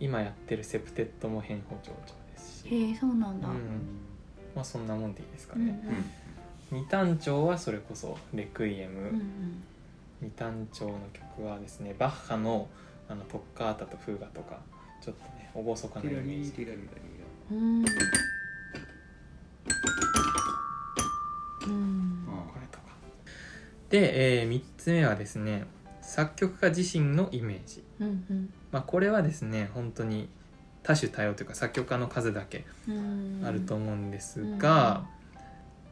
[0.01, 3.49] 今やってるセプテッドも変歩蝶々ですし、うんへえそうなんだ。
[3.49, 4.10] うん
[4.55, 5.81] まあそんなもんでいいですかうんね、
[6.71, 9.63] 二単調はそれこそ「レクイエム」うん
[10.23, 12.69] 二単調の曲はですねバッハの
[13.09, 14.61] あのトッカータとフーガとか
[15.03, 16.53] ちょっとね厳かなイメージ。
[17.51, 17.79] うん。
[21.67, 22.27] うん。
[22.53, 22.85] これとか。
[23.89, 25.65] で、え3つ目はですね
[26.03, 28.53] 作曲家自身のイメージ、うんうん。
[28.71, 30.29] まあ、これはですね本当に
[30.83, 33.43] 多種多様というか作曲家の数だけうん。
[33.45, 35.05] あると思うんですが、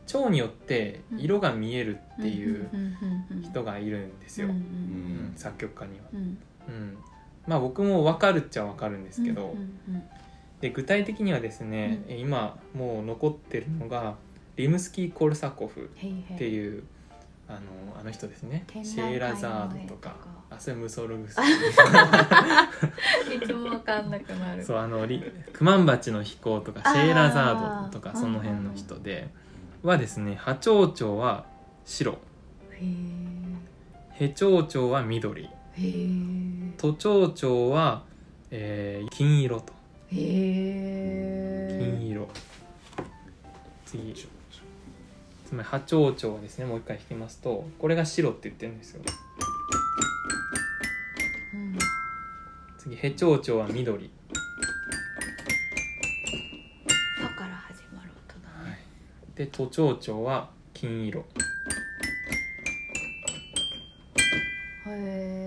[0.07, 2.69] 蝶によって色が見えるっていう
[3.43, 4.55] 人がいるんですよ、うん。
[4.55, 6.07] うん作曲家には。
[6.13, 6.21] うん。
[6.21, 6.23] う
[6.71, 6.99] ん。
[7.47, 9.55] まあ僕も分かるっちゃ分かるんですけど、
[10.61, 12.19] で具体的にはですね、うん。
[12.19, 14.17] 今もう残ってるのが
[14.57, 16.85] リムスキー・コルサコフへいへいっていう
[17.49, 17.59] あの
[18.01, 18.65] あの人ですね。
[18.67, 19.83] 展シェーラザードとか。
[19.85, 20.17] 絵とか
[20.51, 21.39] あそれムソログス。
[21.41, 21.45] い
[23.47, 24.65] つもわかんなくなる。
[24.65, 29.29] そうあのリクマンバチの飛行とかシェーラザードとかその辺の人で。
[29.83, 31.45] はですねハチョウチョウは
[31.85, 32.13] 白。
[32.13, 32.17] へ
[32.83, 32.87] え
[34.13, 35.45] ヘチョウチョウは緑。
[35.45, 38.03] へえトチョウチョウは、
[38.51, 39.73] えー金色と。
[40.13, 42.29] へえ金色。
[43.87, 44.13] 次
[45.49, 46.67] つまり波長長はですね。
[46.67, 49.01] もう一回弾きますとこれが白って言ってるんですよ。
[51.55, 51.79] うん。
[52.77, 58.85] 次ヘチョウチョウは緑、ファから始まる音だね。
[59.37, 61.21] でトチョウチョウは金色。
[61.21, 61.25] へ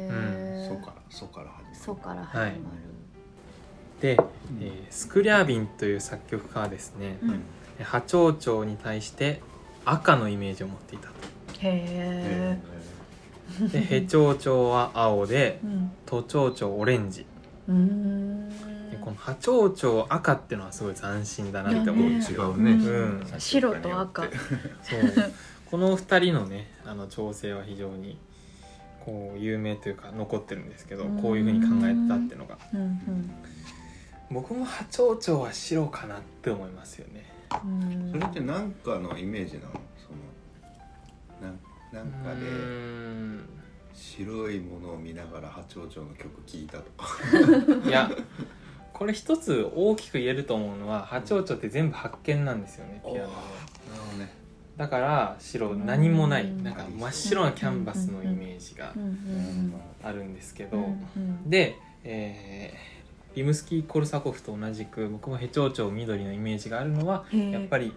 [0.10, 1.76] うえソからソから始まる。
[1.76, 2.58] ソから始まる。
[4.02, 4.18] で、
[4.60, 7.44] えースクリャービンという作曲家はですね、うん。
[7.84, 9.42] 波長長に対して
[9.86, 11.14] 赤のイメージを持っていたと。
[11.60, 12.62] へえ
[13.60, 15.92] でヘチョウチョウは青でうん。
[16.06, 17.26] トチョウチョウオレンジ。
[17.68, 18.50] うーん。
[18.90, 22.10] でこの波長長赤っていうのはすごい斬新だなって思う。
[22.10, 22.18] ね。
[22.18, 23.40] 違うね、うん。
[23.40, 24.24] 白と赤。
[24.24, 24.32] そう。
[25.70, 28.18] この2人のねあの調整は非常に
[29.06, 31.22] こう有名というか残ってるんですけどうん。
[31.22, 32.58] こういうふうに考えたっていうのが。
[32.74, 33.32] うん
[34.30, 37.26] 僕も波長長は白かなって思いますよね。
[37.36, 37.41] うん
[38.12, 39.72] それって何かのイメージなの？
[39.98, 40.12] そ
[41.44, 41.60] のなん
[41.92, 42.46] なんかうで
[43.94, 47.08] 白いものを見ながら八丁町の曲聴いたとか。
[47.88, 48.10] いや
[48.94, 53.22] これ一つ大きく言えると思うのは波長長って全部発見なんですよねピアノで。
[53.22, 53.34] なる
[54.06, 54.34] ほどね。
[54.78, 56.64] だから白何もないうん。
[56.64, 58.94] なんか真っ白なキャンバスのイメージが
[60.04, 60.78] あるんですけど。
[61.46, 63.01] で、えー
[63.36, 67.94] リムスキー・コルサコフと同じく僕もヘチョウチョウ緑のイメージがあるのはやっぱり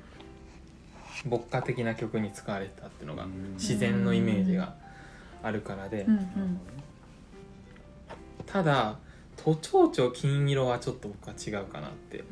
[1.29, 3.55] 牧歌的な曲に使われたっていうのがうん。
[3.55, 4.75] 自然のイメージが
[5.42, 6.03] あるからで。
[6.03, 6.61] うんうん。
[8.47, 8.99] ただ
[9.37, 12.23] 都庁長金色はちょっと僕は違うかなって。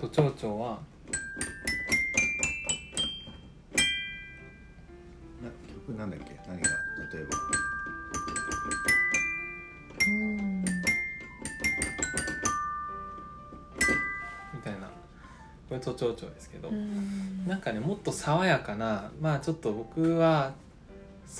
[0.00, 0.80] 都庁長は
[5.42, 5.50] な
[5.86, 6.36] 曲なんだっけ？
[6.48, 6.68] 何が
[7.12, 7.30] 例えば
[15.70, 17.46] これ都庁長ですけどうん。
[17.46, 20.52] なんかねもっと爽やかなまあちょっと僕は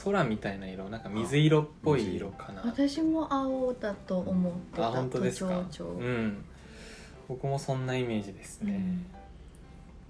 [0.04, 2.62] 空みたいな色なんか水色っぽい色かな。
[2.64, 5.62] 私も青だと思ってたあ本当ですか？
[5.78, 6.44] うん。
[7.28, 9.06] 僕もそんなイメージですね、うん。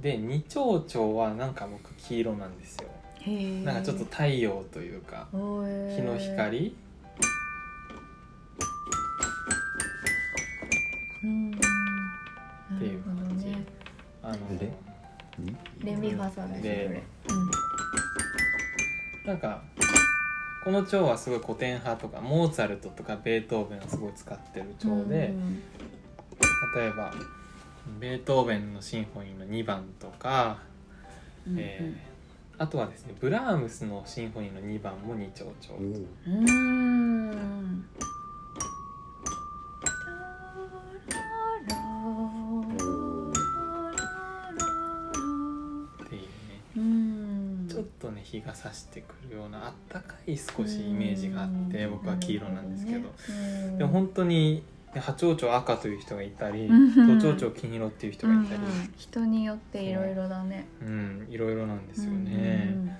[0.03, 2.89] で二丁長はなんか僕黄色なんですよ。
[3.65, 5.37] なんかちょっと太陽というか日
[6.03, 6.75] の光
[14.31, 14.71] あのレ
[15.85, 17.35] レミファソですでそ
[19.27, 19.63] れなんか
[20.65, 25.63] この蝶はすごい古典派とかモーツァルトとかベートーベンをすごい使ってるうん蝶で、うん
[26.77, 27.13] 例えば
[27.99, 30.59] ベートーベンのシンフォニーの2番とか、
[31.47, 32.11] うんえー
[32.63, 53.33] あとはですねブラームスのシンフォニーの2番も二丁調うんょっとね日が差してくるようなあったかい少しイメージがあって僕は黄色なんですけど、う
[53.73, 53.79] ん。
[53.79, 54.63] でも本当に
[54.95, 57.19] 波長長赤という人がいたりうん。
[57.21, 58.61] 都庁長金色っていう人がいたり、
[58.97, 60.67] 人によっていろいろだね。
[60.83, 62.99] うん、いろいろなんですよね。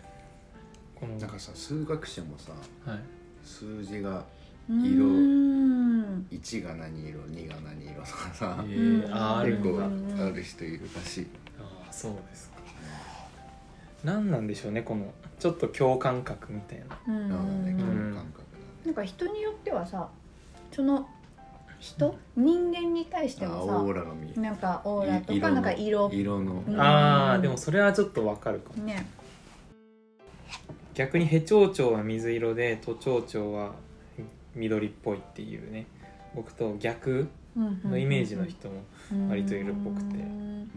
[0.95, 2.53] このなんかさ数学者もさ
[2.85, 2.99] はい、
[3.43, 4.25] 数字が
[4.69, 6.27] うん色うん。
[6.31, 11.27] 1が何色2が何色とかさえうんー、結構ある人いるらしい。
[11.59, 12.60] あーそうですか
[14.05, 16.99] 何なんでしょうねこのちょっと共感覚みたいな。
[17.09, 17.29] うん。
[17.29, 17.39] なん。
[17.39, 18.45] この感覚
[18.85, 20.09] なんか人によってはさ
[20.73, 21.09] その
[21.79, 22.15] 人？
[22.37, 26.11] 人間に対してあもオーラが見なんかオーラとか色のなんか色。
[26.13, 26.63] 色の。
[26.67, 26.81] うん。
[26.81, 28.85] あーでもそれはちょっとわかるかも。
[28.85, 29.07] ね。
[30.95, 33.73] 逆にヘチョウチョウは水色でトチョウチョウは
[34.55, 35.87] 緑っぽいっていうね。
[36.35, 38.83] 僕と逆のイメージの人も、
[39.29, 40.17] 割と色っぽくて。
[40.17, 40.21] うん。
[40.23, 40.69] うん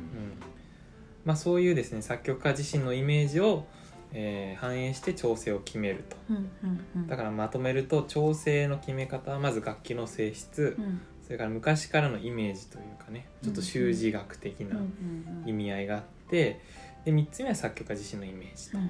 [1.26, 3.66] まあ、そういうですね作曲家自身のイメージを、
[4.14, 6.16] えー反映して調整を決めると。
[6.30, 7.08] うんうんうん。
[7.08, 11.02] だからまとめると調整の決め方はまず楽器の性質、うん。
[11.24, 16.60] それから昔からのイメージというかねちょっと習字学的なうんうん意味合いがあって
[17.06, 18.84] で3つ目は作曲家自身のイメージと、うん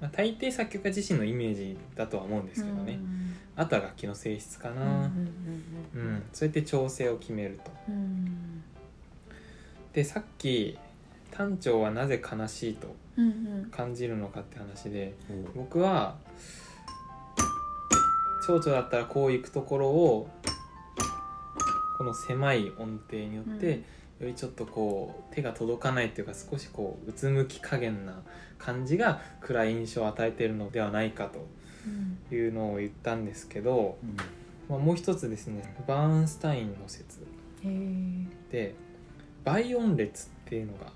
[0.00, 2.98] まあ、大抵作曲家自身のイメージだとは思うんですけどね、
[3.56, 5.00] あとは楽器の性質かな、うんうん
[5.94, 7.70] うんそうやって調整を決めると。
[7.88, 8.62] うんうん。
[9.92, 10.78] でさっき
[11.36, 13.30] 短調はなぜ悲しいとうんう
[13.66, 13.70] ん。
[13.70, 15.14] 感じるのかって話で
[15.54, 16.16] お僕は
[18.46, 20.28] 蝶々だったらこういくところを
[21.98, 23.82] この狭い音程によって、
[24.20, 28.20] よりちょっとこう手が届かないっていうか少しこううつむき加減な
[28.58, 31.30] 感じが暗い印象を与えているのではないか
[31.86, 32.18] うん。
[32.28, 34.16] というのを言ったんですけど、うん。
[34.68, 37.20] まあ、もう一つですねバーンスタインの説
[38.50, 38.74] で
[39.44, 40.92] 倍音列っていうのが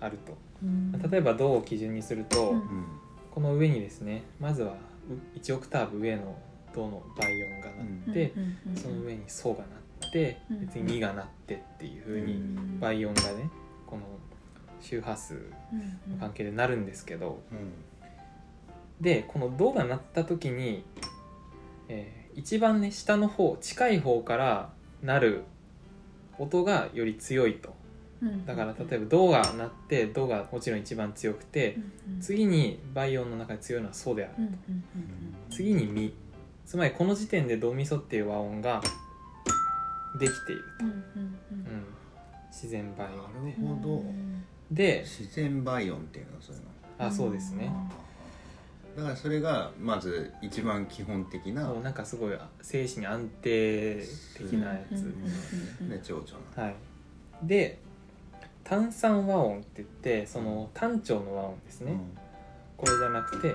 [0.00, 0.36] あると。
[0.62, 0.92] うん。
[1.10, 2.56] 例えばドを基準にすると、うん。
[2.56, 2.84] うん
[3.30, 4.74] この上にですねまずは
[5.40, 6.36] 1オクターブ上の
[6.74, 7.68] ドの倍音が
[8.06, 8.32] 鳴って、
[8.66, 8.76] うん。
[8.76, 9.64] その上にソが鳴
[10.08, 10.60] ってうん。
[10.66, 12.80] 別に2が鳴ってっていう風にうん。
[12.80, 13.48] 倍音がね
[13.86, 14.02] この
[14.80, 16.12] 周波数うん。
[16.14, 17.72] の関係でなるんですけどうん。
[19.00, 20.84] でこのドが鳴った時に、
[21.88, 24.70] えー一番ね下の方近い方から
[25.02, 25.44] 鳴る
[26.38, 27.70] 音がより強いと。
[27.70, 27.77] うん
[28.46, 34.54] だから例えばドが鳴ってドがもちろん一番強くてうんうん次に倍音の中で強いのはソであるうんうん
[35.50, 36.12] 次にミ
[36.66, 38.82] つまりこの時点でドミソっていう和音が
[40.18, 40.94] できているうんうん
[41.52, 41.58] うん。
[41.58, 41.86] うん、
[42.50, 44.04] 自然倍な音でるほど。
[44.70, 46.68] で自然倍音っていうのそういうの。
[47.06, 47.72] あそうですね。
[48.96, 54.04] だからそれがまず一番基本的なそうなんかすごい精神安定
[54.36, 55.06] 的なやつ、うんうん
[55.82, 56.26] うんね蝶々
[56.56, 56.62] の。
[56.62, 56.74] はい。
[57.44, 57.78] で
[58.68, 61.98] 単三和音って言ってその単調の和音ですね、
[62.76, 63.54] これじゃなくて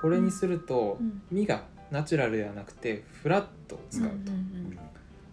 [0.00, 4.78] これにするとうん「み」がナチュラルではなくてフラットを使うと、うんうん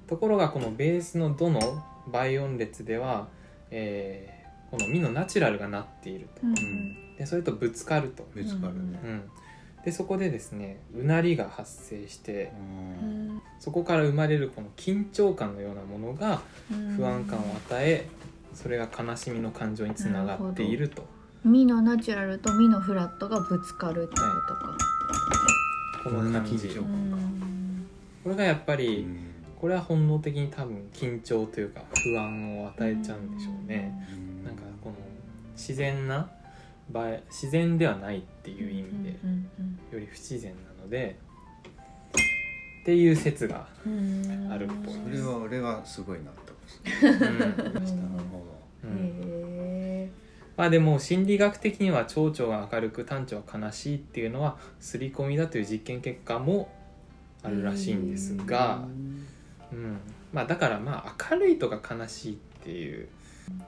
[0.07, 1.59] ところがこのベースの「ド」の
[2.07, 3.27] 倍音列では、
[3.69, 4.39] えー
[4.71, 6.41] この「み」のナチュラルがなっていると。
[6.43, 6.55] うん
[7.15, 8.99] でそれとぶつかると、ぶつかるね。
[9.03, 9.21] うん、
[9.83, 12.53] でそこでですねうなりが発生して
[13.01, 13.41] ううんん。
[13.59, 16.95] そこから生まれるこの緊張感のようなものがうん。
[16.95, 18.07] 不安感を与え
[18.53, 21.05] それが悲しみの感情につながっていると。
[21.43, 24.15] ミのナチュラルとミのフラットがぶつかるってこ
[24.47, 24.77] とか。
[26.03, 26.69] この感じ。
[28.23, 29.29] これがやっぱうりん。
[29.59, 33.93] これは本能的に多分緊張というか不安を与えちゃうんでしょうね。
[34.45, 34.95] なんかこの
[35.53, 36.29] 自然な
[36.89, 39.49] 場合自然ではないっていう意味でうん
[39.91, 41.19] より不自然なので
[42.81, 43.67] っていう説が
[44.49, 46.48] あるっぽいそれは俺はすごい納得するうん
[47.01, 48.49] なるほど
[50.59, 56.69] まあでも心理学的には蝶々が明るく短調は悲しいっていうのは刷り込みだという実験結果も
[57.43, 58.83] あるらしいんですが、
[59.71, 60.01] うん。
[60.33, 63.07] まあ、だからまあ明るいとか悲しいっていう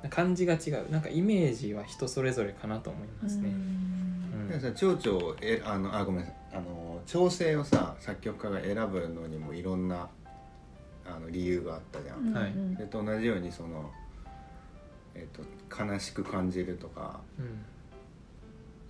[0.10, 0.92] 感じが違う。
[0.92, 3.50] なんかイメージは人それぞれかなと思いーますね。
[3.50, 4.74] うん。
[4.76, 6.36] 蝶々をえあのあごめんなさい。
[6.56, 10.10] あの調整をさ作曲家が選ぶのにもいろんな
[11.06, 12.76] あの理由があったじゃん、うんはいうん。
[12.76, 13.92] それと同じようにその、
[15.16, 17.66] えっと悲しく感じるとかうん。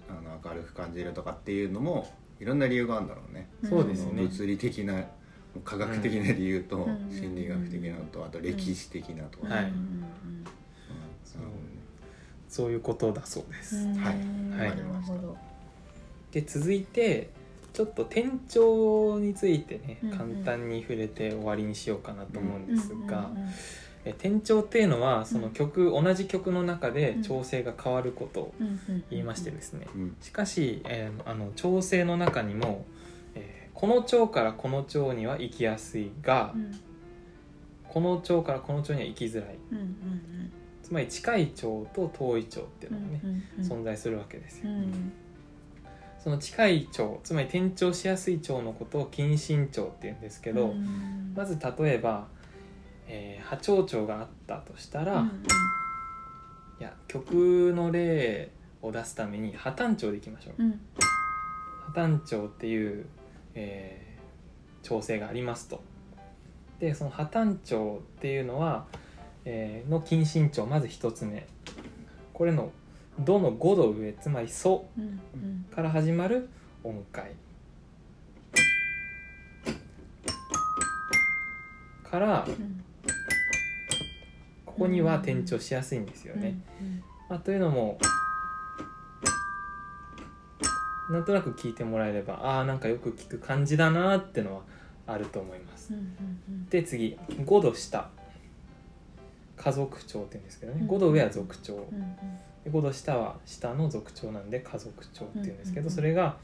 [0.09, 3.47] あの明るく感じるとかっていうのもいろんな理由があるんだろうね。
[3.63, 4.23] そうですね。
[4.23, 5.03] 物理的な
[5.63, 7.17] 科学的な理由と、うん。
[7.17, 9.63] 心理学的なのとあと歴史的なとか、はい。
[9.65, 10.03] うん。
[11.23, 11.41] そう。
[12.49, 13.75] そういうことだそうです。
[13.99, 14.15] はい。
[14.57, 14.69] はい。
[14.69, 15.37] なるほど。
[16.31, 17.29] で続いて
[17.73, 20.17] ちょっと転調についてねうんうん。
[20.17, 23.49] 簡単に触れて終わりにしようかなと思うんですが、うんうん
[24.03, 25.53] え転調っていうのはそのうん。
[25.53, 30.15] 曲、同じ曲の中で調整が変わることをうんうんうん言いましてですね、うん。
[30.21, 32.85] しかし、えーあの調整の中にも、
[33.35, 36.79] えーこの調からこの調には行きやすいが、うん。
[37.87, 39.55] この調からこの調には行きづらい。
[39.71, 40.51] うんうん
[40.81, 45.13] つまり近い調と遠い調っていううんのがね、うんうん存在するわけですよ、うん
[46.23, 51.33] その近い調つまり転調しやすい調のことを近親調っていうんですけど、うん。
[51.35, 52.27] まず例えば、
[53.07, 55.27] えー波長調があったとしたら、うん
[56.79, 58.51] いや曲の例
[58.81, 60.79] を出すために破綻調でいきましょう、うん。
[61.93, 63.05] 破綻調っていう、
[63.55, 64.11] えー
[64.83, 65.83] 調整がありますと。
[66.79, 68.85] でその破単調っていうのは、
[69.45, 71.47] えーの近親調まず一つ目。
[72.33, 72.71] これの
[73.19, 76.49] 「ど」の5度上つまり「ソうんうん」から始まる
[76.83, 77.31] 音階
[82.03, 82.83] からうん
[84.65, 86.57] ここには転調しやすいんですよね。
[87.43, 87.99] というのも
[91.11, 94.61] なんとなく聞いてもらえればああんかよく聞く感じだなってのは
[95.05, 95.93] あると思います。
[96.69, 98.09] で次5度下
[99.63, 100.81] 家族調って言うんですけどね。
[100.81, 100.87] うん。
[100.89, 102.15] 5度上は族調うんうん。
[102.63, 106.37] で5度下は下の族調なんで家族調って言うんですけどそれが、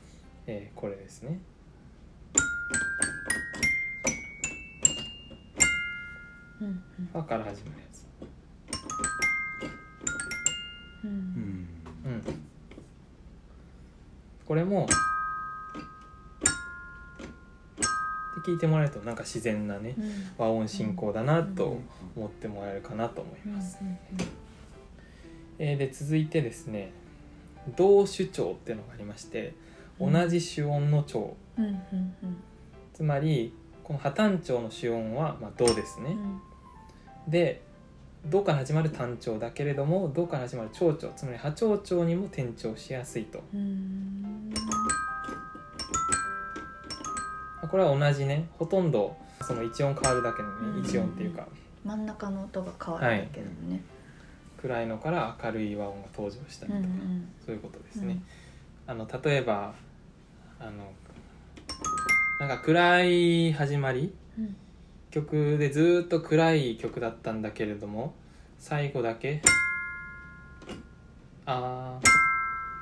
[0.46, 1.40] えーこれですね。
[6.62, 8.06] うんうん「ファ」から始まるやつ。
[11.04, 11.16] うんうん。
[12.12, 12.24] うん。
[14.46, 14.88] これも
[18.48, 20.12] 聞いてもらえるとなんか自然なねうん。
[20.38, 21.80] 和音進行だなと
[22.16, 23.98] 思ってもらえるかなと思いうんます、うん。
[25.60, 26.92] えーで続いてですね
[27.76, 29.54] 同主調っていうのがありまして
[30.00, 31.36] 同じ主音の調
[32.94, 36.12] つまりこの破単調の主音は、まあ、ドですね、
[37.26, 37.32] うん。
[37.32, 37.62] で
[38.26, 43.42] ドから始まる単調だけれどもドから始まる長調つまり破長調にも転調しやすいと。
[43.54, 44.54] うん
[47.68, 50.82] これは同じねほとんどその一音変わるだけのうん。
[50.82, 51.48] ね一音っていうか。
[51.84, 53.82] 真ん中の音が変わるだけどね。
[54.62, 56.86] 暗いのから明るい和音が登場したりとか、
[57.46, 58.20] そういうことですね、
[58.88, 59.76] あの例えば
[60.60, 60.72] あの
[62.40, 64.56] なんか暗い始まりうん。
[65.12, 68.14] 曲でずーっと暗い曲だったんだけれども
[68.58, 69.42] 最後だけ
[71.46, 72.00] 「あ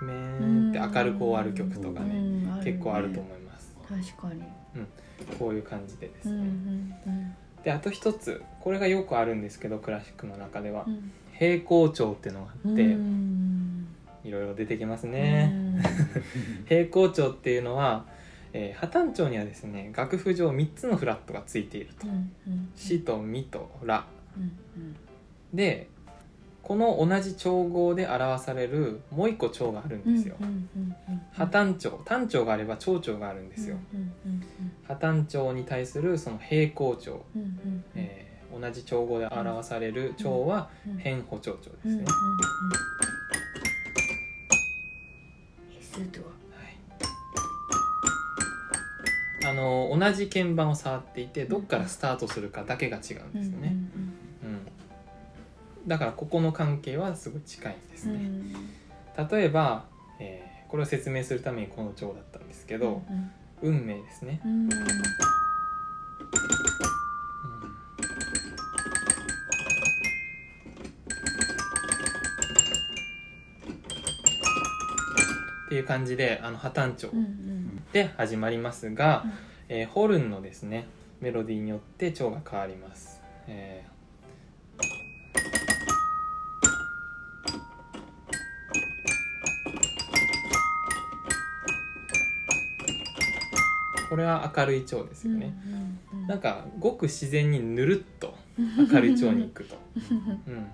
[0.01, 2.63] ーめーん」って明るく終わる曲とかねうん。
[2.63, 3.75] 結構あると思います。
[3.87, 4.43] 確かに
[5.39, 6.47] こういう感じでですうんうね、
[7.11, 7.35] ん。
[7.63, 10.85] であと一つこれがよくあるんですけどクラシックの中では。
[10.87, 11.11] うん。
[11.37, 13.87] 平行調っていうのがあって、うん。
[14.23, 15.81] いろいろ出てきますね、うん。
[16.65, 18.05] 平行調っていうのは、
[18.53, 22.07] えー破単調にはですね楽譜上3つのフラットがついていると。
[22.07, 24.05] うんうん「シ」と「ミ」と「ラ
[24.37, 24.45] うんう
[24.79, 24.95] ん」
[25.53, 25.89] で
[26.65, 32.01] この同じ調合で表されるもう一個調があるんですよ、うんうんうんうん破単調。
[32.05, 34.41] 単調があれば長調があるんですよ、うんうん
[34.87, 37.83] 破単調に対するその平行調、うんうんうん。
[37.95, 38.25] えー
[38.57, 42.09] 同じ調合で表される調はうん変歩調調ですね、は
[49.49, 54.14] い、あの同じ鍵盤を触っていてどっからスタートするかだけが違うんアですよね、うんうん
[55.87, 59.27] だからここの関係はすごい近いんですうんうね、ん。
[59.29, 59.85] 例えば、
[60.19, 63.31] えーこれを説明するためにこの調だったんですけど、うん
[63.61, 64.65] 運命ですね、うん。
[64.65, 64.69] うん
[75.65, 77.83] っていう感じであの破単調うんうん。
[77.91, 79.31] で始まりますが、うん。
[79.69, 80.87] えーホルンのですね
[81.21, 83.94] メロディーによって調が変わります、えー
[94.15, 100.65] これは明るい調ですよね、うんうんなんかごく自然にぬるっと明るい調に行くと、 うん、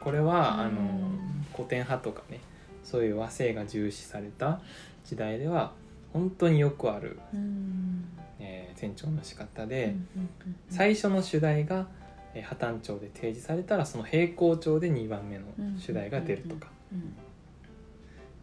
[0.00, 2.40] これはあのうん古典派とかね
[2.84, 4.60] そういう和声が重視された
[5.04, 5.72] 時代では
[6.14, 8.04] 本当によくある、うん。
[8.38, 11.88] えー転調の仕方で、うんうん最初の主題が、
[12.32, 15.44] えー破単調で提示されたらその平行調で2番目の
[15.78, 16.70] 主題が出るとか、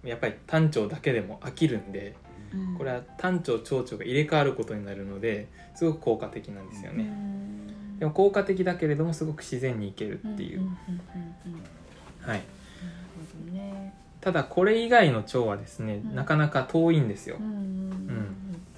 [0.04, 2.16] やっぱり単調だけでも飽きるんで
[2.54, 2.78] うん。
[2.78, 8.00] これは単調長調が入れ替わることになるのですごく効果的なんですようね、ん。
[8.00, 10.70] でも効果的だけれどもすごく自然にいけるっていう、
[12.22, 12.44] はい、
[14.22, 16.16] ただこれ以外の調はですね、うん。
[16.16, 17.38] なかなか遠いんですよ。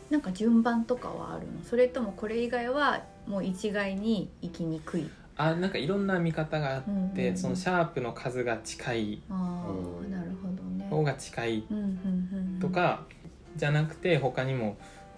[0.09, 1.63] なんか順番とかはあるの？
[1.63, 5.07] それともこれ以外はもう一概に行きにくい？
[5.37, 9.21] あなんかいろんな見方があって、そのシャープの数が近い。
[9.29, 9.67] あ
[10.03, 10.87] あなるほどね。
[10.89, 12.59] 方が近いうんうんうんうん。
[12.59, 13.05] とか、
[13.55, 14.77] じゃなくて他にも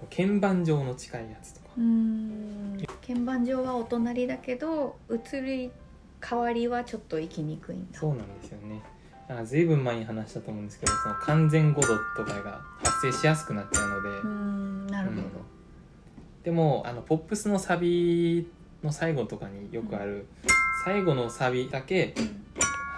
[0.10, 2.84] 鍵盤上の近いやつとか、うん。
[3.06, 5.72] 鍵盤上はお隣だけど移り
[6.24, 8.00] 変わりはちょっと行きにくいんだ。
[8.00, 8.82] そうなんですよね。
[9.28, 14.88] だから随分前に話したと思うんですけどその完全5度とかが発生しやすくなっちゃうので、うん。
[14.88, 15.22] なるほど、
[16.44, 18.50] でもあのポップスのサビ
[18.84, 20.26] の最後とかによくある、
[20.84, 22.14] 最後のサビだけ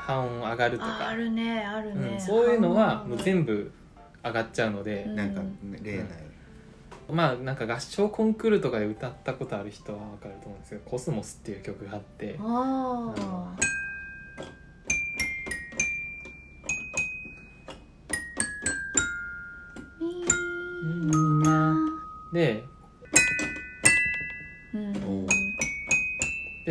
[0.05, 1.05] 半音上がるとか。
[1.05, 3.71] ああるねあるね、うん、そういうのはもう部全部
[4.23, 5.15] 上がっちゃうので、うん。
[5.15, 5.41] なんか
[5.81, 6.07] 例ない
[7.11, 12.39] まあなんか合唱コンクールとかで歌ったことある人は分かると思うんですけど「コスモス」っていう曲があって。
[12.39, 13.13] あ
[22.33, 22.63] で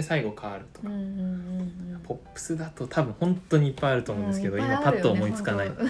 [0.02, 5.86] で最後変わるとか、うんうんうんポップスだと多分本当にいっぱいあると思うんですけど、うんいっ今パッと思いつかない、本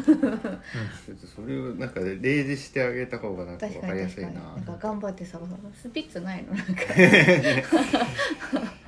[1.35, 4.31] それをなんか例示してあげた方がなんか確分かりやすいな。
[4.31, 5.41] なんか頑張ってさ
[5.75, 6.53] スピッツないの。
[6.55, 6.73] なんか。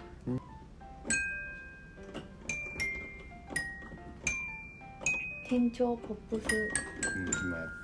[5.49, 6.55] 店長ポップス。
[6.55, 7.69] うん今やっ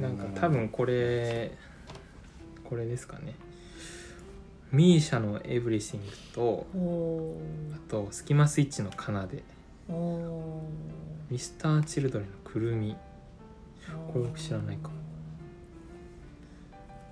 [0.00, 1.52] なんか多分これ
[2.64, 3.34] これですかね。
[4.72, 6.42] ミーシャの「エブリシング」と
[6.76, 7.40] お
[7.74, 9.42] あとスキマスイッチの「奏で。
[9.88, 10.70] おお」
[11.30, 12.96] ミスターチルドレンの「くるみ」
[14.12, 14.90] これ僕知らないか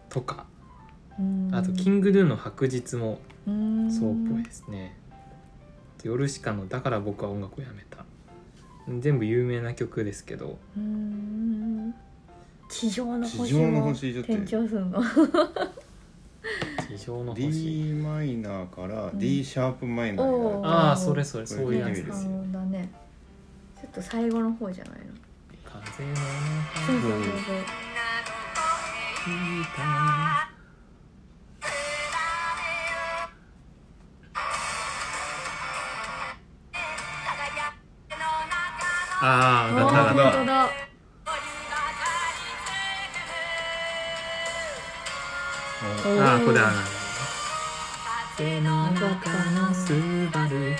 [0.08, 0.46] とか。
[1.52, 4.98] あとキングドゥの「白日」もそうっぽいですね。
[6.02, 8.04] ヨルシカの「だから僕は音楽をやめた」
[8.98, 10.58] 全部有名な曲ですけど。
[10.76, 11.73] うん
[12.68, 15.02] 地上の星地上のも星だって転調するの。
[16.88, 17.50] 地上の星。
[17.50, 19.18] D マイナーからん。
[19.18, 20.66] D シャープマイナーになる。
[20.66, 22.30] ああそれそれそういうやつですよ。
[22.52, 22.90] だね。
[23.80, 25.04] ちょっと最後の方じゃないの？
[25.64, 27.22] 風のそうそうそう。
[27.22, 27.56] そう
[39.26, 40.22] あああだっただった。
[40.22, 40.68] 本当だ
[46.02, 46.72] ああこれだ。
[48.36, 49.00] 風の中
[49.52, 49.92] のス
[50.32, 50.76] バル。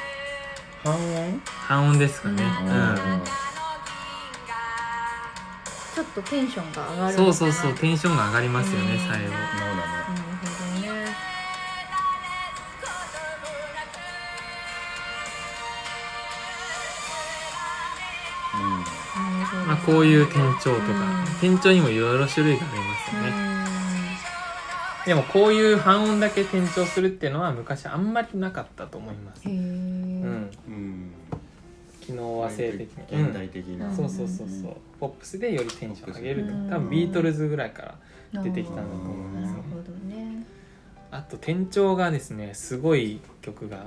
[0.83, 1.41] 半音？
[1.45, 2.43] 半音ですかね。
[2.43, 2.69] うん。
[2.69, 3.23] うん。
[5.95, 8.99] ちょっとテンションが上がるそうそうそうテンションが上がりますよねうん。
[8.99, 9.13] 最後。
[9.13, 9.85] なるほ
[10.81, 11.17] どね。
[19.67, 20.87] まあこういう転調とか。
[21.19, 23.54] うん転調にもいろいろ種類がありますよね
[25.07, 29.47] でもこういう半音だけ転調するっていうのは昔あんまりなかったと思います。
[29.49, 29.61] へえ、うん。
[29.61, 30.51] うん。
[30.67, 31.11] うん
[32.01, 33.25] 機能和声的に。
[33.25, 34.77] 現代的な、うんそうそうそうそう。
[35.01, 36.71] ポップスでよりテンション上げるうん。
[36.71, 37.99] 多分ビートルズぐらいか
[38.35, 39.53] ら出てきたんだと思うんです。
[39.53, 40.47] ねなるほどね
[41.11, 43.87] あと転調がですねすごい曲が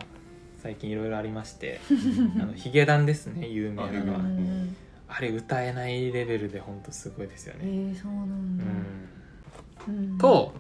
[0.64, 1.80] 最近いろいろありまして。
[2.42, 4.14] あのヒゲダンですね有名なあの。
[4.14, 4.76] はうん。
[5.10, 10.18] あれ歌えないレベルでほんとすごいですよえね、ー、そうなんうだ、ん、うん。
[10.18, 10.54] と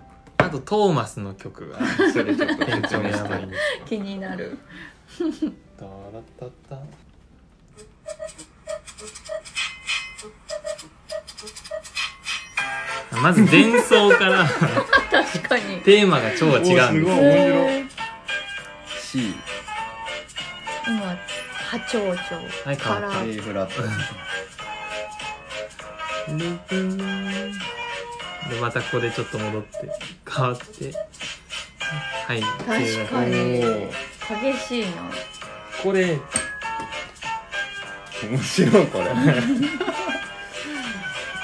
[0.47, 1.79] あとトーマスの曲が
[2.13, 2.65] それちょっと。
[3.85, 4.57] 気になる。
[5.77, 5.91] タラ
[6.39, 6.81] タタ。
[13.21, 14.47] まず前奏から。
[15.11, 15.81] 確かに。
[15.81, 16.87] テーマが超違うんです。
[16.87, 17.73] すごい面白い。
[17.73, 17.89] へー
[19.01, 19.33] C
[20.87, 21.17] 今
[21.69, 22.35] 波長長
[22.65, 23.83] はいから、A フラット
[28.49, 29.69] でまたここでちょっと戻って
[30.29, 30.91] 変わって
[32.27, 32.57] はい確
[33.09, 33.61] かに。
[34.51, 34.91] 激しいな。
[35.81, 36.19] これ。
[38.29, 39.05] 面白いこれ。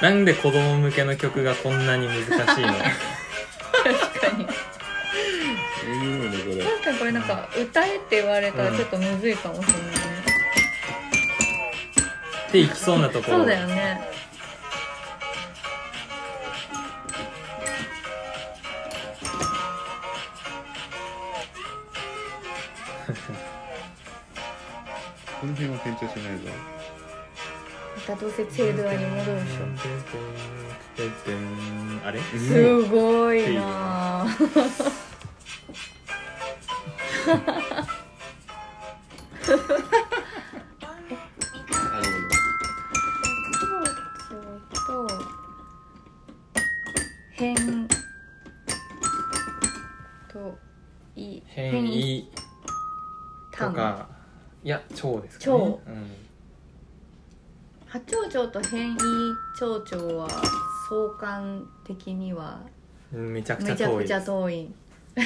[0.01, 2.23] なんで子供向けの曲がこんなに難
[2.55, 2.73] しいの？
[2.73, 2.83] 確
[4.19, 4.45] かに。
[4.45, 4.57] 確
[6.83, 9.87] かにこれなんか歌えって言われたらちょっとむずいかもしれないね、
[12.49, 13.37] っていきそうなところ。
[13.37, 14.01] そうだよね
[25.43, 26.43] この辺は転調しないぞ。
[27.97, 29.65] またどうせチェードアに戻るでしょ。
[32.07, 34.91] あれすごいなぁ。
[37.27, 37.62] な
[55.43, 56.05] 蝶うん。
[57.85, 58.97] 波長長と変異
[59.59, 60.29] 蝶々は
[60.89, 62.61] 相関的には
[63.11, 64.73] めちゃくちゃ遠い遠い。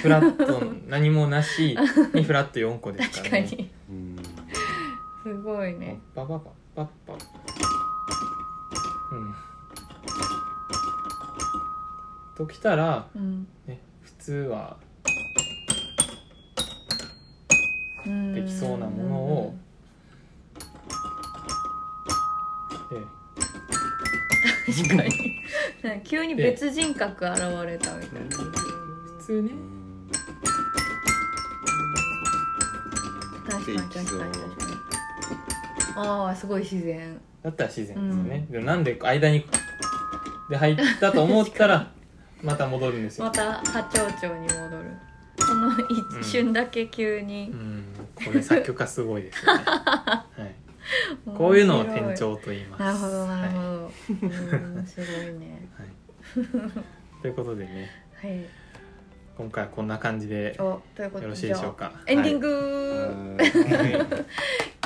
[0.02, 1.78] フラット何もなし
[2.14, 3.30] にフラット4個ですかね。
[3.30, 3.70] 確からに
[5.24, 6.00] すごいね。
[6.16, 6.26] うん。
[12.36, 13.48] ときたら、うん。
[13.66, 14.78] ね、普通は
[18.06, 18.34] うん。
[18.34, 19.56] できそうなものを
[22.92, 23.18] え
[24.72, 26.02] 確かに。
[26.04, 28.38] 急に別人格現れたみたいな。
[28.38, 29.52] 普通ね。
[33.50, 34.78] 確かに確かに確かに。
[35.96, 37.20] ああすごい自然。
[37.44, 39.46] だったら自然ですよね、でもなんで間に
[40.50, 41.92] で入ったと思ったら
[42.42, 43.26] また戻るんですよ。
[43.26, 44.92] また波長長に戻る。
[45.40, 45.72] その
[46.20, 47.52] 一瞬だけ急に。
[47.52, 47.84] う、ん。
[48.26, 50.56] これ作曲家すごいですよね、 はい、
[51.38, 52.84] こういうのを転調と言います。
[52.84, 55.68] なるほどなるほはいど、うんすごいね。
[55.78, 55.88] はい。
[57.22, 57.90] ということでね。
[58.16, 58.46] はい。
[59.38, 61.92] 今回はこんな感じでよろしいでしょうか。
[62.08, 63.94] エンディング、グ、はい。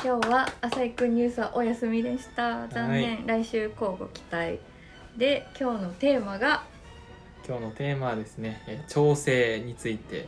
[0.04, 2.68] 今日は浅井くんニュースはお休みでした。
[2.68, 4.58] 残念、は来週交互期待。
[5.16, 6.64] で今日のテーマが、
[7.52, 10.26] 今日のテーマはですねえー調整について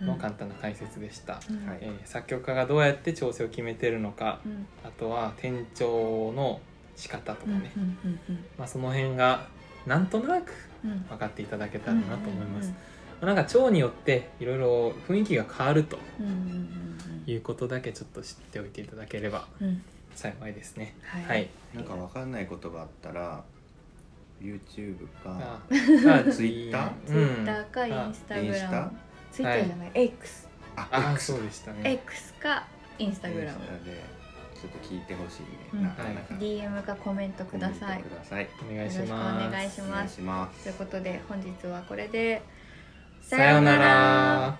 [0.00, 1.68] うんの簡単な解説でした、うん。
[1.68, 1.78] はい。
[1.82, 4.66] えー作曲家がどうやって調整を決めてるのかうん。
[4.82, 6.60] あとは転調の
[6.96, 9.46] 仕方とかね、うんうんうんまあ、その辺が
[9.86, 10.52] なんとなく
[10.84, 10.90] うん。
[10.90, 12.72] うん分かっていただけたらなと思います、
[13.20, 16.34] なんか腸によっていろいろ雰囲気が変わるとうんうんう
[17.28, 19.68] んいうことだけちょっと知っておいていただければうん。
[19.68, 19.82] うん
[20.16, 20.94] 幸いですね。
[21.02, 21.24] はい。
[21.24, 21.48] はい。
[21.74, 23.42] なんかわかんないことがあったら
[24.44, 25.62] YouTube かあ
[26.30, 26.92] Twitter？
[27.08, 27.44] うん。
[27.44, 28.70] Twitter かインスタグインスタ？
[28.72, 28.90] ラム
[29.32, 31.92] ツイッターじゃない、X ああそうでしたね。
[32.04, 32.66] X か
[32.98, 34.02] インスタグラムインスタで
[34.54, 35.82] ちょっと聞いてほしいね、うん。
[35.82, 36.34] なかなか。
[36.34, 38.04] DM かコメントください。
[38.70, 39.48] お願いします。
[39.48, 39.80] お願いし
[40.20, 40.62] ます。
[40.62, 42.42] ということで本日はこれで。
[43.22, 44.58] さようなら